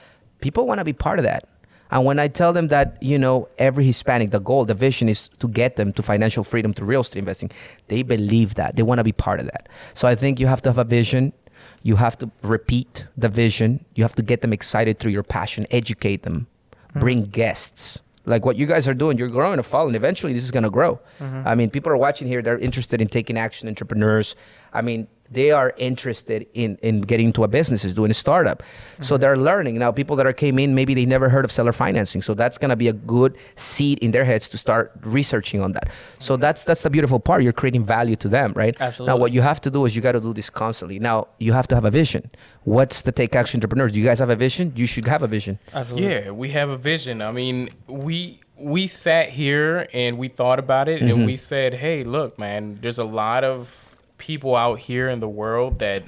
[0.41, 1.49] people wanna be part of that.
[1.91, 5.31] And when I tell them that, you know, every Hispanic, the goal, the vision is
[5.39, 7.51] to get them to financial freedom through real estate investing,
[7.89, 8.77] they believe that.
[8.77, 9.69] They want to be part of that.
[9.95, 11.33] So I think you have to have a vision.
[11.83, 13.85] You have to repeat the vision.
[13.95, 16.47] You have to get them excited through your passion, educate them,
[16.91, 17.01] mm-hmm.
[17.01, 17.99] bring guests.
[18.27, 19.95] Like what you guys are doing, you're growing a following.
[19.95, 21.01] Eventually, this is going to grow.
[21.19, 21.49] Mm-hmm.
[21.49, 24.37] I mean, people are watching here, they're interested in taking action, entrepreneurs.
[24.75, 28.63] I mean, they are interested in, in getting into a business, is doing a startup.
[29.01, 29.21] So mm-hmm.
[29.21, 29.79] they're learning.
[29.79, 32.23] Now, people that are came in, maybe they never heard of seller financing.
[32.23, 35.91] So that's gonna be a good seed in their heads to start researching on that.
[36.19, 36.41] So mm-hmm.
[36.41, 37.43] that's that's the beautiful part.
[37.43, 38.77] You're creating value to them, right?
[38.81, 39.13] Absolutely.
[39.13, 40.99] Now what you have to do is you gotta do this constantly.
[40.99, 42.31] Now you have to have a vision.
[42.65, 43.93] What's the take action entrepreneurs?
[43.93, 44.73] Do you guys have a vision?
[44.77, 45.59] You should have a vision.
[45.75, 46.09] Absolutely.
[46.09, 47.23] Yeah, we have a vision.
[47.23, 51.25] I mean, we we sat here and we thought about it and mm-hmm.
[51.27, 53.88] we said, "Hey, look, man, there's a lot of
[54.19, 56.05] people out here in the world that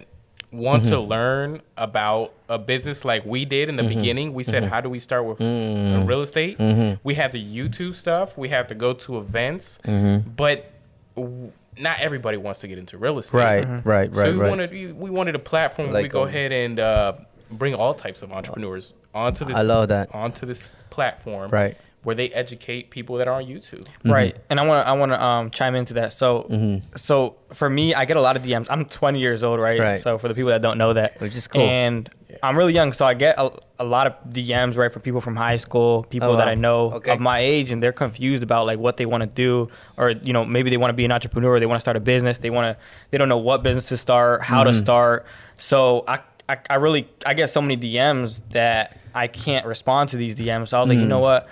[0.52, 1.08] want to mm-hmm.
[1.08, 3.98] learn about a business like we did in the mm-hmm.
[3.98, 4.34] beginning.
[4.34, 4.72] We said, mm-hmm.
[4.72, 6.58] "How do we start with uh, real estate?"
[7.02, 10.72] We have the YouTube stuff, we have to go to events, but
[11.16, 13.38] w- not everybody wants to get into real estate.
[13.38, 14.14] Right, right, right.
[14.14, 14.48] So we right.
[14.48, 17.12] wanted we, we wanted a platform where we go um, ahead and uh,
[17.52, 19.56] bring all types of entrepreneurs onto this.
[19.56, 20.14] I love that.
[20.14, 21.76] onto this platform, Right.
[22.02, 23.86] Where they educate people that are on YouTube.
[24.04, 24.34] Right.
[24.48, 26.14] And I want to I want to um, chime into that.
[26.14, 28.68] So so for me, I get a lot of DMs.
[28.70, 29.78] I'm 20 years old, right?
[29.78, 30.00] Right.
[30.00, 31.60] So for the people that don't know that, Which is cool.
[31.68, 32.08] And
[32.42, 35.36] I'm really young, so I get a, a lot of DMs right from people from
[35.36, 36.52] high school, people Oh, that wow.
[36.52, 37.10] I know Okay.
[37.10, 40.32] of my age, and they're confused about like what they want to do, or you
[40.32, 42.48] know maybe they want to be an entrepreneur, they want to start a business, they
[42.50, 44.72] want to they don't know what business to start, how Mm-hmm.
[44.72, 45.26] to start.
[45.58, 50.16] So I, I I really I get so many DMs that I can't respond to
[50.16, 50.68] these DMs.
[50.68, 51.08] So I was like, you Mm.
[51.08, 51.48] know what?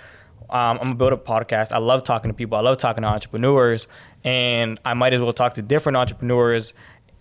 [0.49, 1.71] Um, I'm gonna build a podcast.
[1.71, 2.57] I love talking to people.
[2.57, 3.87] I love talking to entrepreneurs,
[4.23, 6.73] and I might as well talk to different entrepreneurs.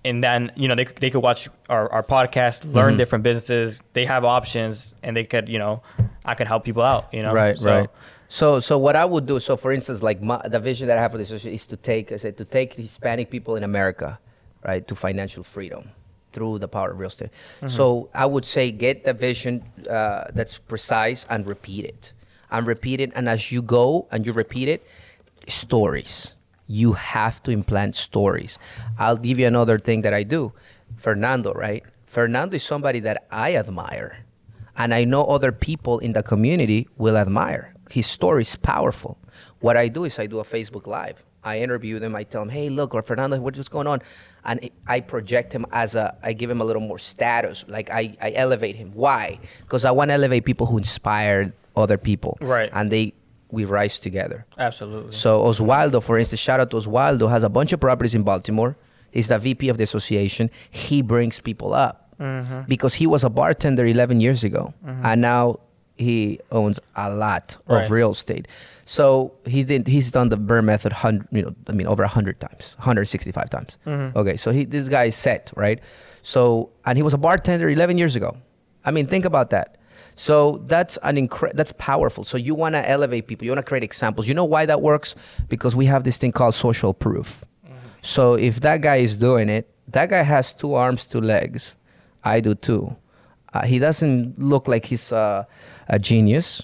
[0.05, 2.97] And then you know they could- they could watch our, our podcast, learn Mm-hmm.
[2.99, 3.83] different businesses.
[3.93, 5.83] They have options, and they could you know
[6.25, 7.13] I could help people out.
[7.13, 7.89] You know, Right, So- right.
[8.31, 11.01] So, so what I would do, so for instance, like my, the vision that I
[11.01, 14.19] have for this is to take, I said, to take Hispanic people in America,
[14.67, 15.89] right, to financial freedom
[16.35, 17.31] through the power of real estate.
[17.69, 22.13] So I would say get the vision uh, that's precise and repeat it,
[22.51, 24.87] and repeat it, and as you go and you repeat it,
[25.47, 26.35] stories.
[26.67, 28.59] You have to implant stories.
[28.99, 30.53] I'll give you another thing that I do.
[30.97, 31.83] Fernando, right?
[32.07, 34.25] Fernando is somebody that I admire
[34.79, 37.75] and I know other people in the community will admire.
[37.91, 39.19] His story is powerful.
[39.59, 41.25] What I do is I do a Facebook Live.
[41.43, 42.15] I interview them.
[42.15, 44.03] I tell them, "Hey, look, or Fernando, what's going on?"
[44.45, 46.17] And I project him as a.
[46.23, 47.65] I give him a little more status.
[47.69, 48.93] Like I, I elevate him.
[48.93, 49.39] Why?
[49.63, 52.37] Because I want to elevate people who inspire other people.
[52.41, 52.71] Right.
[52.73, 53.15] And they
[53.51, 54.45] we rise together.
[54.59, 55.13] Absolutely.
[55.13, 58.77] So Oswaldo, for instance, shout out to Oswaldo, has a bunch of properties in Baltimore.
[59.11, 60.51] He's the VP of the association.
[60.71, 62.63] He brings people up mm-hmm.
[62.69, 65.07] because he was a bartender 11 years ago, mm-hmm.
[65.07, 65.61] and now
[65.97, 67.85] he owns a lot Right.
[67.85, 68.47] of real estate.
[68.85, 69.87] So he did.
[69.87, 73.79] He's done the BRRRR method, hundred, you know, I mean, over hundred times, 165 times.
[73.87, 74.17] Mm-hmm.
[74.17, 75.81] Okay, so he, this guy is set, right?
[76.23, 78.37] So, and he was a bartender 11 years ago.
[78.85, 79.78] I mean, think about that.
[80.19, 82.25] So that's an incre- that's powerful.
[82.25, 83.45] So you want to elevate people.
[83.45, 84.27] You want to create examples.
[84.27, 85.15] You know why that works?
[85.49, 87.45] Because we have this thing called social proof.
[88.03, 91.77] So if that guy is doing it, that guy has two arms, two legs.
[92.25, 92.97] I do too.
[93.55, 95.45] Uh, he doesn't look like he's uh,
[95.87, 96.63] a genius.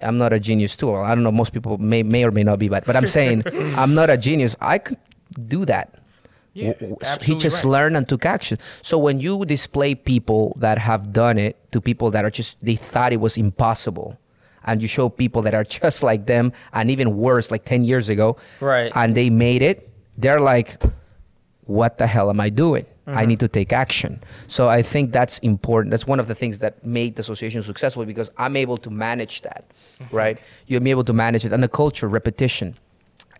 [0.00, 0.94] I'm not a genius too.
[0.94, 1.32] I don't know.
[1.32, 3.42] Most people may may or may not be, but but I'm saying
[3.76, 4.54] I'm not a genius.
[4.60, 4.98] I could
[5.48, 5.98] do that.
[6.54, 7.70] Yeah, W- w- he just right.
[7.70, 8.58] learned and took action.
[8.82, 12.76] So when you display people that have done it to people that are just they
[12.76, 14.18] thought it was impossible,
[14.64, 18.08] and you show people that are just like them and even worse, like ten years
[18.08, 18.90] ago, Right.
[18.94, 19.88] And they made it.
[20.16, 20.82] They're like,
[21.64, 22.86] what the hell am I doing?
[23.06, 24.22] I need to take action.
[24.48, 25.92] So I think that's important.
[25.92, 29.40] That's one of the things that made the association successful because I'm able to manage
[29.42, 29.64] that,
[30.12, 30.36] right?
[30.66, 31.52] You're able to manage it.
[31.54, 32.74] And the culture, repetition,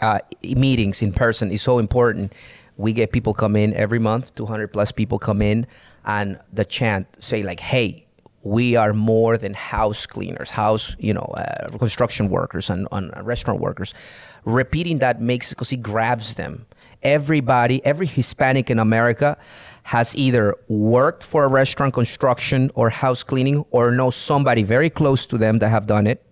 [0.01, 2.33] uh, meetings in person is so important.
[2.79, 5.67] We get people come in every month, 200 plus people come in,
[6.07, 8.07] and the chant say like, "Hey,
[8.43, 13.61] we are more than house cleaners, house, you know, uh, construction workers and, and restaurant
[13.61, 13.93] workers."
[14.45, 16.65] Repeating that makes because it grabs them.
[17.03, 19.37] Everybody, every Hispanic in America
[19.89, 25.25] has either worked for a restaurant construction or house cleaning or know somebody very close
[25.27, 26.23] to them that have done it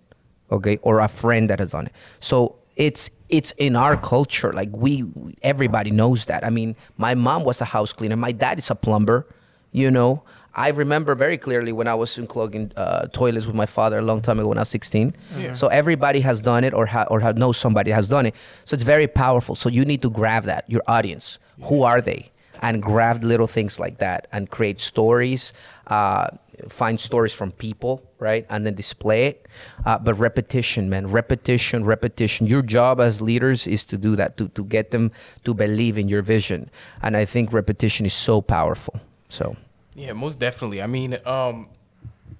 [0.51, 4.69] okay or a friend that has done it so it's it's in our culture like
[4.71, 5.03] we
[5.41, 6.43] everybody knows that.
[6.45, 9.25] I mean my mom was a house cleaner my dad is a plumber
[9.71, 10.23] you know?
[10.55, 14.21] I remember very clearly when i was unclogging uh, toilets with my father a long
[14.21, 15.53] time ago when i was 16 Yeah.
[15.53, 18.33] so everybody has done it or ha- or ha- knows somebody has done it.
[18.65, 19.53] So it's very powerful.
[19.55, 21.37] So you need to grab that your audience.
[21.69, 22.31] Who are they?
[22.61, 25.53] And grab little things like that and create stories.
[25.85, 26.27] Uh,
[26.69, 29.47] find stories from people right and then display it
[29.85, 34.47] uh, but repetition man repetition repetition your job as leaders is to do that to,
[34.49, 35.11] to get them
[35.45, 36.69] to believe in your vision
[37.03, 38.95] and i think repetition is so powerful
[39.29, 39.55] so
[39.95, 40.79] Yeah, most definitely.
[40.81, 41.67] I mean, um,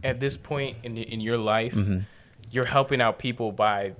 [0.03, 1.99] at this point in in your life, Mm-hmm.
[2.53, 3.93] you're helping out people by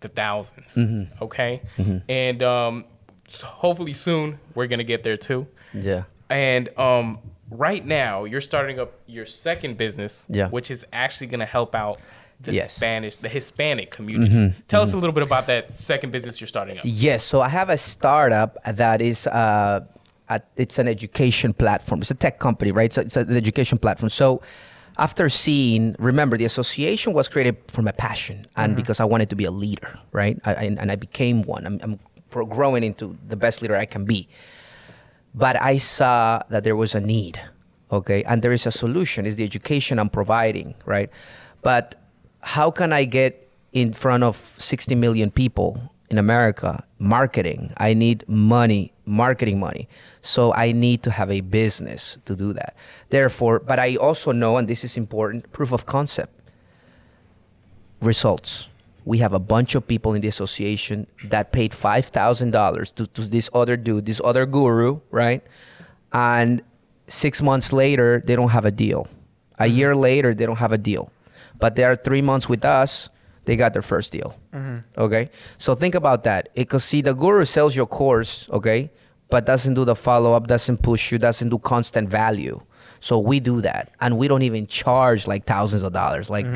[0.00, 1.22] the 1000s Mm-hmm.
[1.24, 1.62] Okay,
[2.08, 2.84] and um,
[3.28, 5.46] so hopefully soon we're gonna get there too.
[5.72, 7.18] yeah And um,
[7.50, 10.48] right now, you're starting up your second business, Yeah.
[10.48, 12.00] which is actually gonna help out
[12.40, 12.66] the Yes.
[12.68, 12.76] Mm-hmm.
[12.76, 14.54] Spanish, the Hispanic community.
[14.68, 16.84] Tell us a little bit about that second business you're starting up.
[16.84, 19.80] Yes, so I have a startup that is uh,
[20.28, 22.02] a, it's an education platform.
[22.02, 22.92] It's a tech company, right?
[22.92, 24.10] So it's an education platform.
[24.10, 24.42] So
[24.98, 29.36] after seeing, remember, the association was created from a passion and because I wanted to
[29.36, 30.38] be a leader, right?
[30.44, 31.66] I, I, and I became one.
[31.66, 31.98] I'm, I'm
[32.30, 34.28] growing into the best leader I can be.
[35.36, 37.38] But I saw that there was a need,
[37.92, 38.24] okay?
[38.24, 39.26] And there is a solution.
[39.26, 41.10] It's the education I'm providing, right?
[41.60, 41.94] But
[42.40, 47.74] how can I get in front of 60 million people in America marketing?
[47.76, 49.90] I need money, marketing money.
[50.22, 52.74] So I need to have a business to do that.
[53.10, 56.32] Therefore, but I also know, and this is important, proof of concept
[58.00, 58.68] results.
[59.06, 63.06] We have a bunch of people in the association that paid five thousand dollars to,
[63.06, 65.42] to this other dude, this other guru, right?
[66.12, 66.60] And
[67.08, 69.08] six months later, they don't have a deal.
[69.58, 69.76] A mm-hmm.
[69.78, 71.10] year later, they don't have a deal.
[71.58, 73.08] But they are three months with us,
[73.46, 74.36] they got their first deal.
[74.52, 75.00] Mm-hmm.
[75.00, 76.50] Okay, so think about that.
[76.54, 78.90] Because see, the guru sells your course, okay,
[79.30, 82.60] but doesn't do the follow up, doesn't push you, doesn't do constant value.
[83.00, 86.30] So we do that, and we don't even charge like thousands of dollars.
[86.30, 86.46] Like,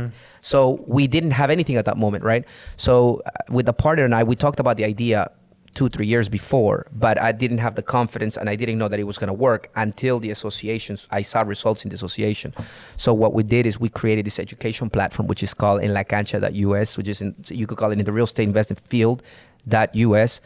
[0.42, 2.44] so we didn't have anything at that moment, right?
[2.76, 5.30] So uh, with the partner and I, we talked about the idea
[5.74, 8.98] two three years before but i didn't have the confidence and i didn't know that
[8.98, 12.52] it was going to work until the associations i saw results in the association.
[12.96, 16.02] So what we did is we created this education platform which is called in la
[16.02, 20.40] cancha.us which is in you could call it in the real estate investment field.us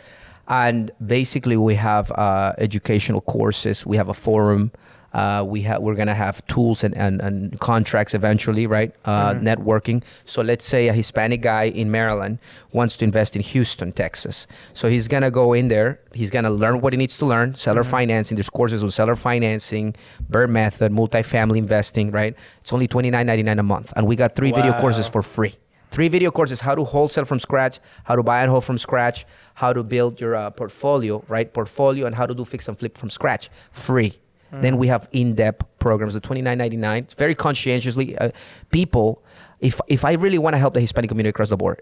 [0.49, 3.86] and basically we have uh, educational courses.
[3.86, 4.72] We have a forum
[5.15, 8.93] uh, we have we're gonna have tools and, and, and contracts eventually, right?
[9.05, 10.03] Uh, Networking.
[10.25, 12.39] So let's say a Hispanic guy in Maryland
[12.73, 14.47] wants to invest in Houston, Texas.
[14.75, 16.01] So he's gonna go in there.
[16.12, 17.55] He's gonna learn what he needs to learn.
[17.55, 18.37] Seller financing.
[18.37, 19.95] There's courses on seller financing,
[20.31, 22.35] BRRRR method, multifamily investing, right?
[22.61, 25.23] It's only twenty nine ninety nine a month, and we got three video courses for
[25.23, 25.55] free.
[25.93, 29.27] Three video courses: how to wholesale from scratch, how to buy and hold from scratch,
[29.55, 31.53] how to build your uh, portfolio, right?
[31.55, 34.19] Portfolio, and how to do fix and flip from scratch, free.
[34.61, 37.07] Then we have in-depth programs, the twenty nine ninety nine.
[37.17, 38.31] Very conscientiously, uh,
[38.71, 39.23] people.
[39.61, 41.81] If if I really want to help the Hispanic community across the board,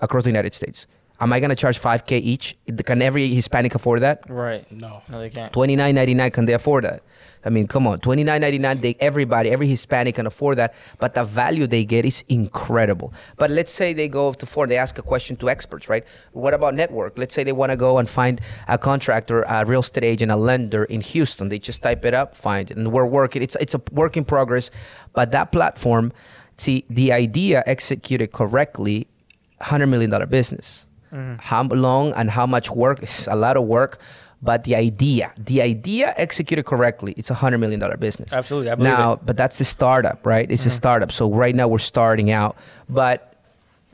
[0.00, 0.86] across the United States,
[1.20, 2.56] am I gonna charge five k each?
[2.84, 4.22] Can every Hispanic afford that?
[4.28, 4.70] Right.
[4.70, 5.02] No.
[5.08, 5.52] No, they can't.
[5.52, 6.30] Twenty nine ninety nine.
[6.30, 7.02] Can they afford that?
[7.44, 8.80] I mean, come on, twenty nine ninety nine.
[8.80, 13.12] They everybody, every Hispanic can afford that, but the value they get is incredible.
[13.36, 16.04] But let's say they go to four, they ask a question to experts, right?
[16.32, 17.18] What about network?
[17.18, 20.36] Let's say they want to go and find a contractor, a real estate agent, a
[20.36, 21.48] lender in Houston.
[21.48, 23.42] They just type it up, find it, and we're working.
[23.42, 24.70] It's it's a work in progress,
[25.12, 26.12] but that platform,
[26.56, 29.08] see, the idea executed correctly,
[29.60, 30.86] hundred million dollar business.
[31.12, 31.40] Mm-hmm.
[31.40, 33.98] How long and how much work is a lot of work,
[34.42, 38.32] but the idea, the idea executed correctly, it's a hundred million dollar business.
[38.32, 39.20] Absolutely, I believe now, it.
[39.24, 40.50] but that's the startup, right?
[40.50, 40.76] It's a mm-hmm.
[40.76, 41.12] startup.
[41.12, 42.56] So right now we're starting out,
[42.88, 43.36] but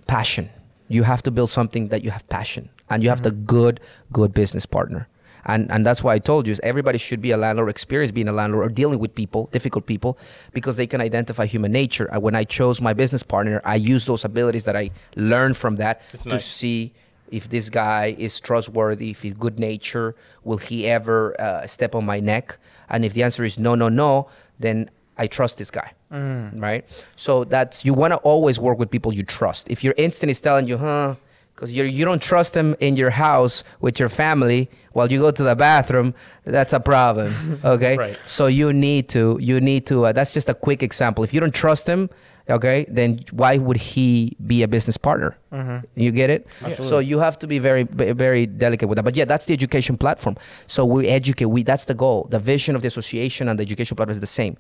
[0.06, 0.48] passion.
[0.88, 3.44] You have to build something that you have passion, and you have the mm-hmm.
[3.44, 3.80] good,
[4.10, 5.06] good business partner.
[5.44, 8.28] And, and that's why I told you is everybody should be a landlord, experience being
[8.28, 10.18] a landlord or dealing with people, difficult people,
[10.52, 12.04] because they can identify human nature.
[12.12, 15.76] And when I chose my business partner, I used those abilities that I learned from
[15.76, 16.44] that That's to nice.
[16.44, 16.92] see
[17.32, 20.14] if this guy is trustworthy, if he's good nature,
[20.44, 22.58] will he ever uh, step on my neck?
[22.88, 26.84] And if the answer is no, no, no, then I trust this guy, right?
[27.16, 29.68] So that's you want to always work with people you trust.
[29.70, 31.14] If your instinct is telling you, huh,
[31.54, 35.30] because you you don't trust them in your house with your family while you go
[35.32, 36.14] to the bathroom,
[36.44, 37.32] that's a problem.
[37.64, 38.18] Okay, Right.
[38.26, 40.06] so you need to you need to.
[40.06, 41.24] Uh, that's just a quick example.
[41.24, 42.10] If you don't trust him,
[42.50, 45.36] okay, then why would he be a business partner?
[45.52, 45.86] Mm-hmm.
[46.00, 46.46] You get it?
[46.62, 46.88] Absolutely.
[46.88, 49.04] So you have to be very very delicate with that.
[49.04, 50.36] But yeah, that's the education platform.
[50.66, 51.46] So we educate.
[51.46, 52.26] We that's the goal.
[52.30, 54.56] The vision of the association and the education platform is the same.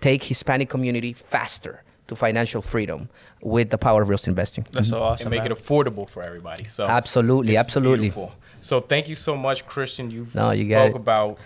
[0.00, 3.08] Take Hispanic community faster to financial freedom
[3.40, 4.66] with the power of real estate investing.
[4.72, 5.04] That's so mm-hmm.
[5.04, 5.26] awesome.
[5.26, 5.52] and make man.
[5.52, 6.64] it affordable for everybody.
[6.64, 8.08] So Absolutely, it's absolutely.
[8.08, 8.32] beautiful.
[8.60, 10.10] So thank you so much, Christian.
[10.10, 10.96] You No, you spoke got it.
[10.96, 11.38] about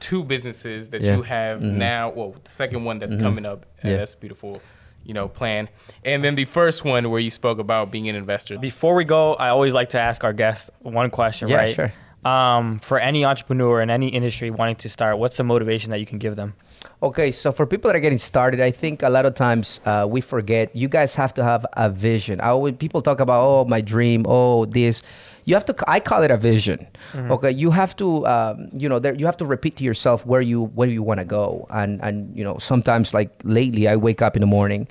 [0.00, 1.16] two businesses that Yeah.
[1.16, 1.78] you have mm-hmm.
[1.78, 2.10] now.
[2.10, 3.66] Well, the second one that's coming up.
[3.82, 3.98] and Yeah.
[3.98, 4.60] That's beautiful,
[5.04, 5.68] you know, plan.
[6.04, 8.58] And then the first one where you spoke about being an investor.
[8.58, 11.74] Before we go, I always like to ask our guests one question, Yeah, right?
[11.74, 11.92] sure.
[12.24, 16.06] Um, for any entrepreneur in any industry wanting to start, what's the motivation that you
[16.06, 16.54] can give them?
[17.02, 20.06] Okay, so for people that are getting started, I think a lot of times uh,
[20.08, 22.40] we forget you guys have to have a vision.
[22.40, 25.02] I always, people talk about oh my dream, oh this.
[25.44, 25.74] You have to.
[25.86, 26.86] I call it a vision.
[27.14, 28.26] Okay, you have to.
[28.26, 31.20] Um, you know, there, you have to repeat to yourself where you where you want
[31.20, 31.66] to go.
[31.70, 34.88] And and you know, sometimes like lately, I wake up in the morning,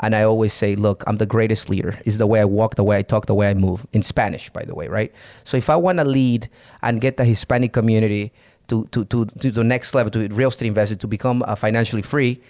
[0.00, 1.98] and I always say, look, I'm the greatest leader.
[2.04, 3.86] Is the way I walk, the way I talk, the way I move.
[3.92, 5.12] In Spanish, by the way, right?
[5.44, 6.48] So if I want to lead
[6.82, 8.32] and get the Hispanic community
[8.68, 12.02] to, to, to, to the next level, to real estate investor, to become uh, financially
[12.02, 12.40] free,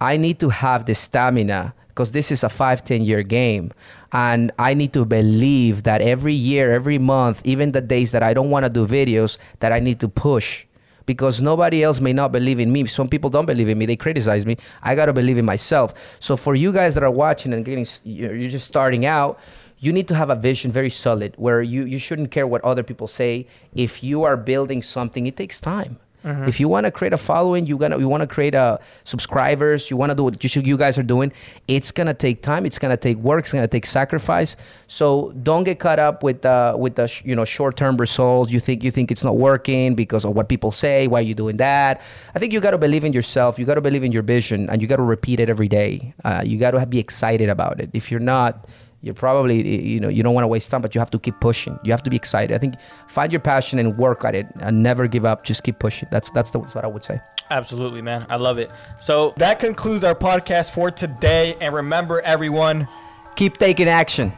[0.00, 3.72] I need to have the stamina because this is a five, 10 year game.
[4.12, 8.32] And I need to believe that every year, every month, even the days that I
[8.32, 10.66] don't want to do videos, that I need to push
[11.06, 12.84] because nobody else may not believe in me.
[12.86, 13.86] Some people don't believe in me.
[13.86, 14.56] They criticize me.
[14.82, 15.94] I got to believe in myself.
[16.20, 19.38] So for you guys that are watching and getting, you're you're just starting out,
[19.78, 22.84] you need to have a vision very solid where you, you shouldn't care what other
[22.84, 23.48] people say.
[23.74, 25.98] If you are building something, it takes time.
[26.24, 29.90] If you want to create a following, you gonna you want to create a subscribers,
[29.90, 31.32] you want to do what you, you guys are doing.
[31.68, 32.64] It's gonna take time.
[32.64, 33.44] It's gonna take work.
[33.44, 34.56] It's gonna take sacrifice.
[34.86, 38.52] So don't get caught up with uh, with the sh- you know short term results.
[38.52, 41.08] You think you think it's not working because of what people say.
[41.08, 42.00] Why are you doing that?
[42.34, 43.58] I think you got to believe in yourself.
[43.58, 46.14] You got to believe in your vision, and you got to repeat it every day.
[46.24, 47.90] Uh, you got to be excited about it.
[47.92, 48.66] If you're not,
[49.02, 51.38] you're probably you know you don't want to waste time but you have to keep
[51.40, 52.74] pushing you have to be excited i think
[53.08, 56.30] find your passion and work at it and never give up just keep pushing that's
[56.30, 57.20] that's, the, that's what i would say
[57.52, 58.24] Absolutely, man.
[58.30, 58.72] I love it.
[58.98, 61.54] So that concludes our podcast for today.
[61.60, 62.88] And remember, everyone,
[63.36, 64.32] keep taking action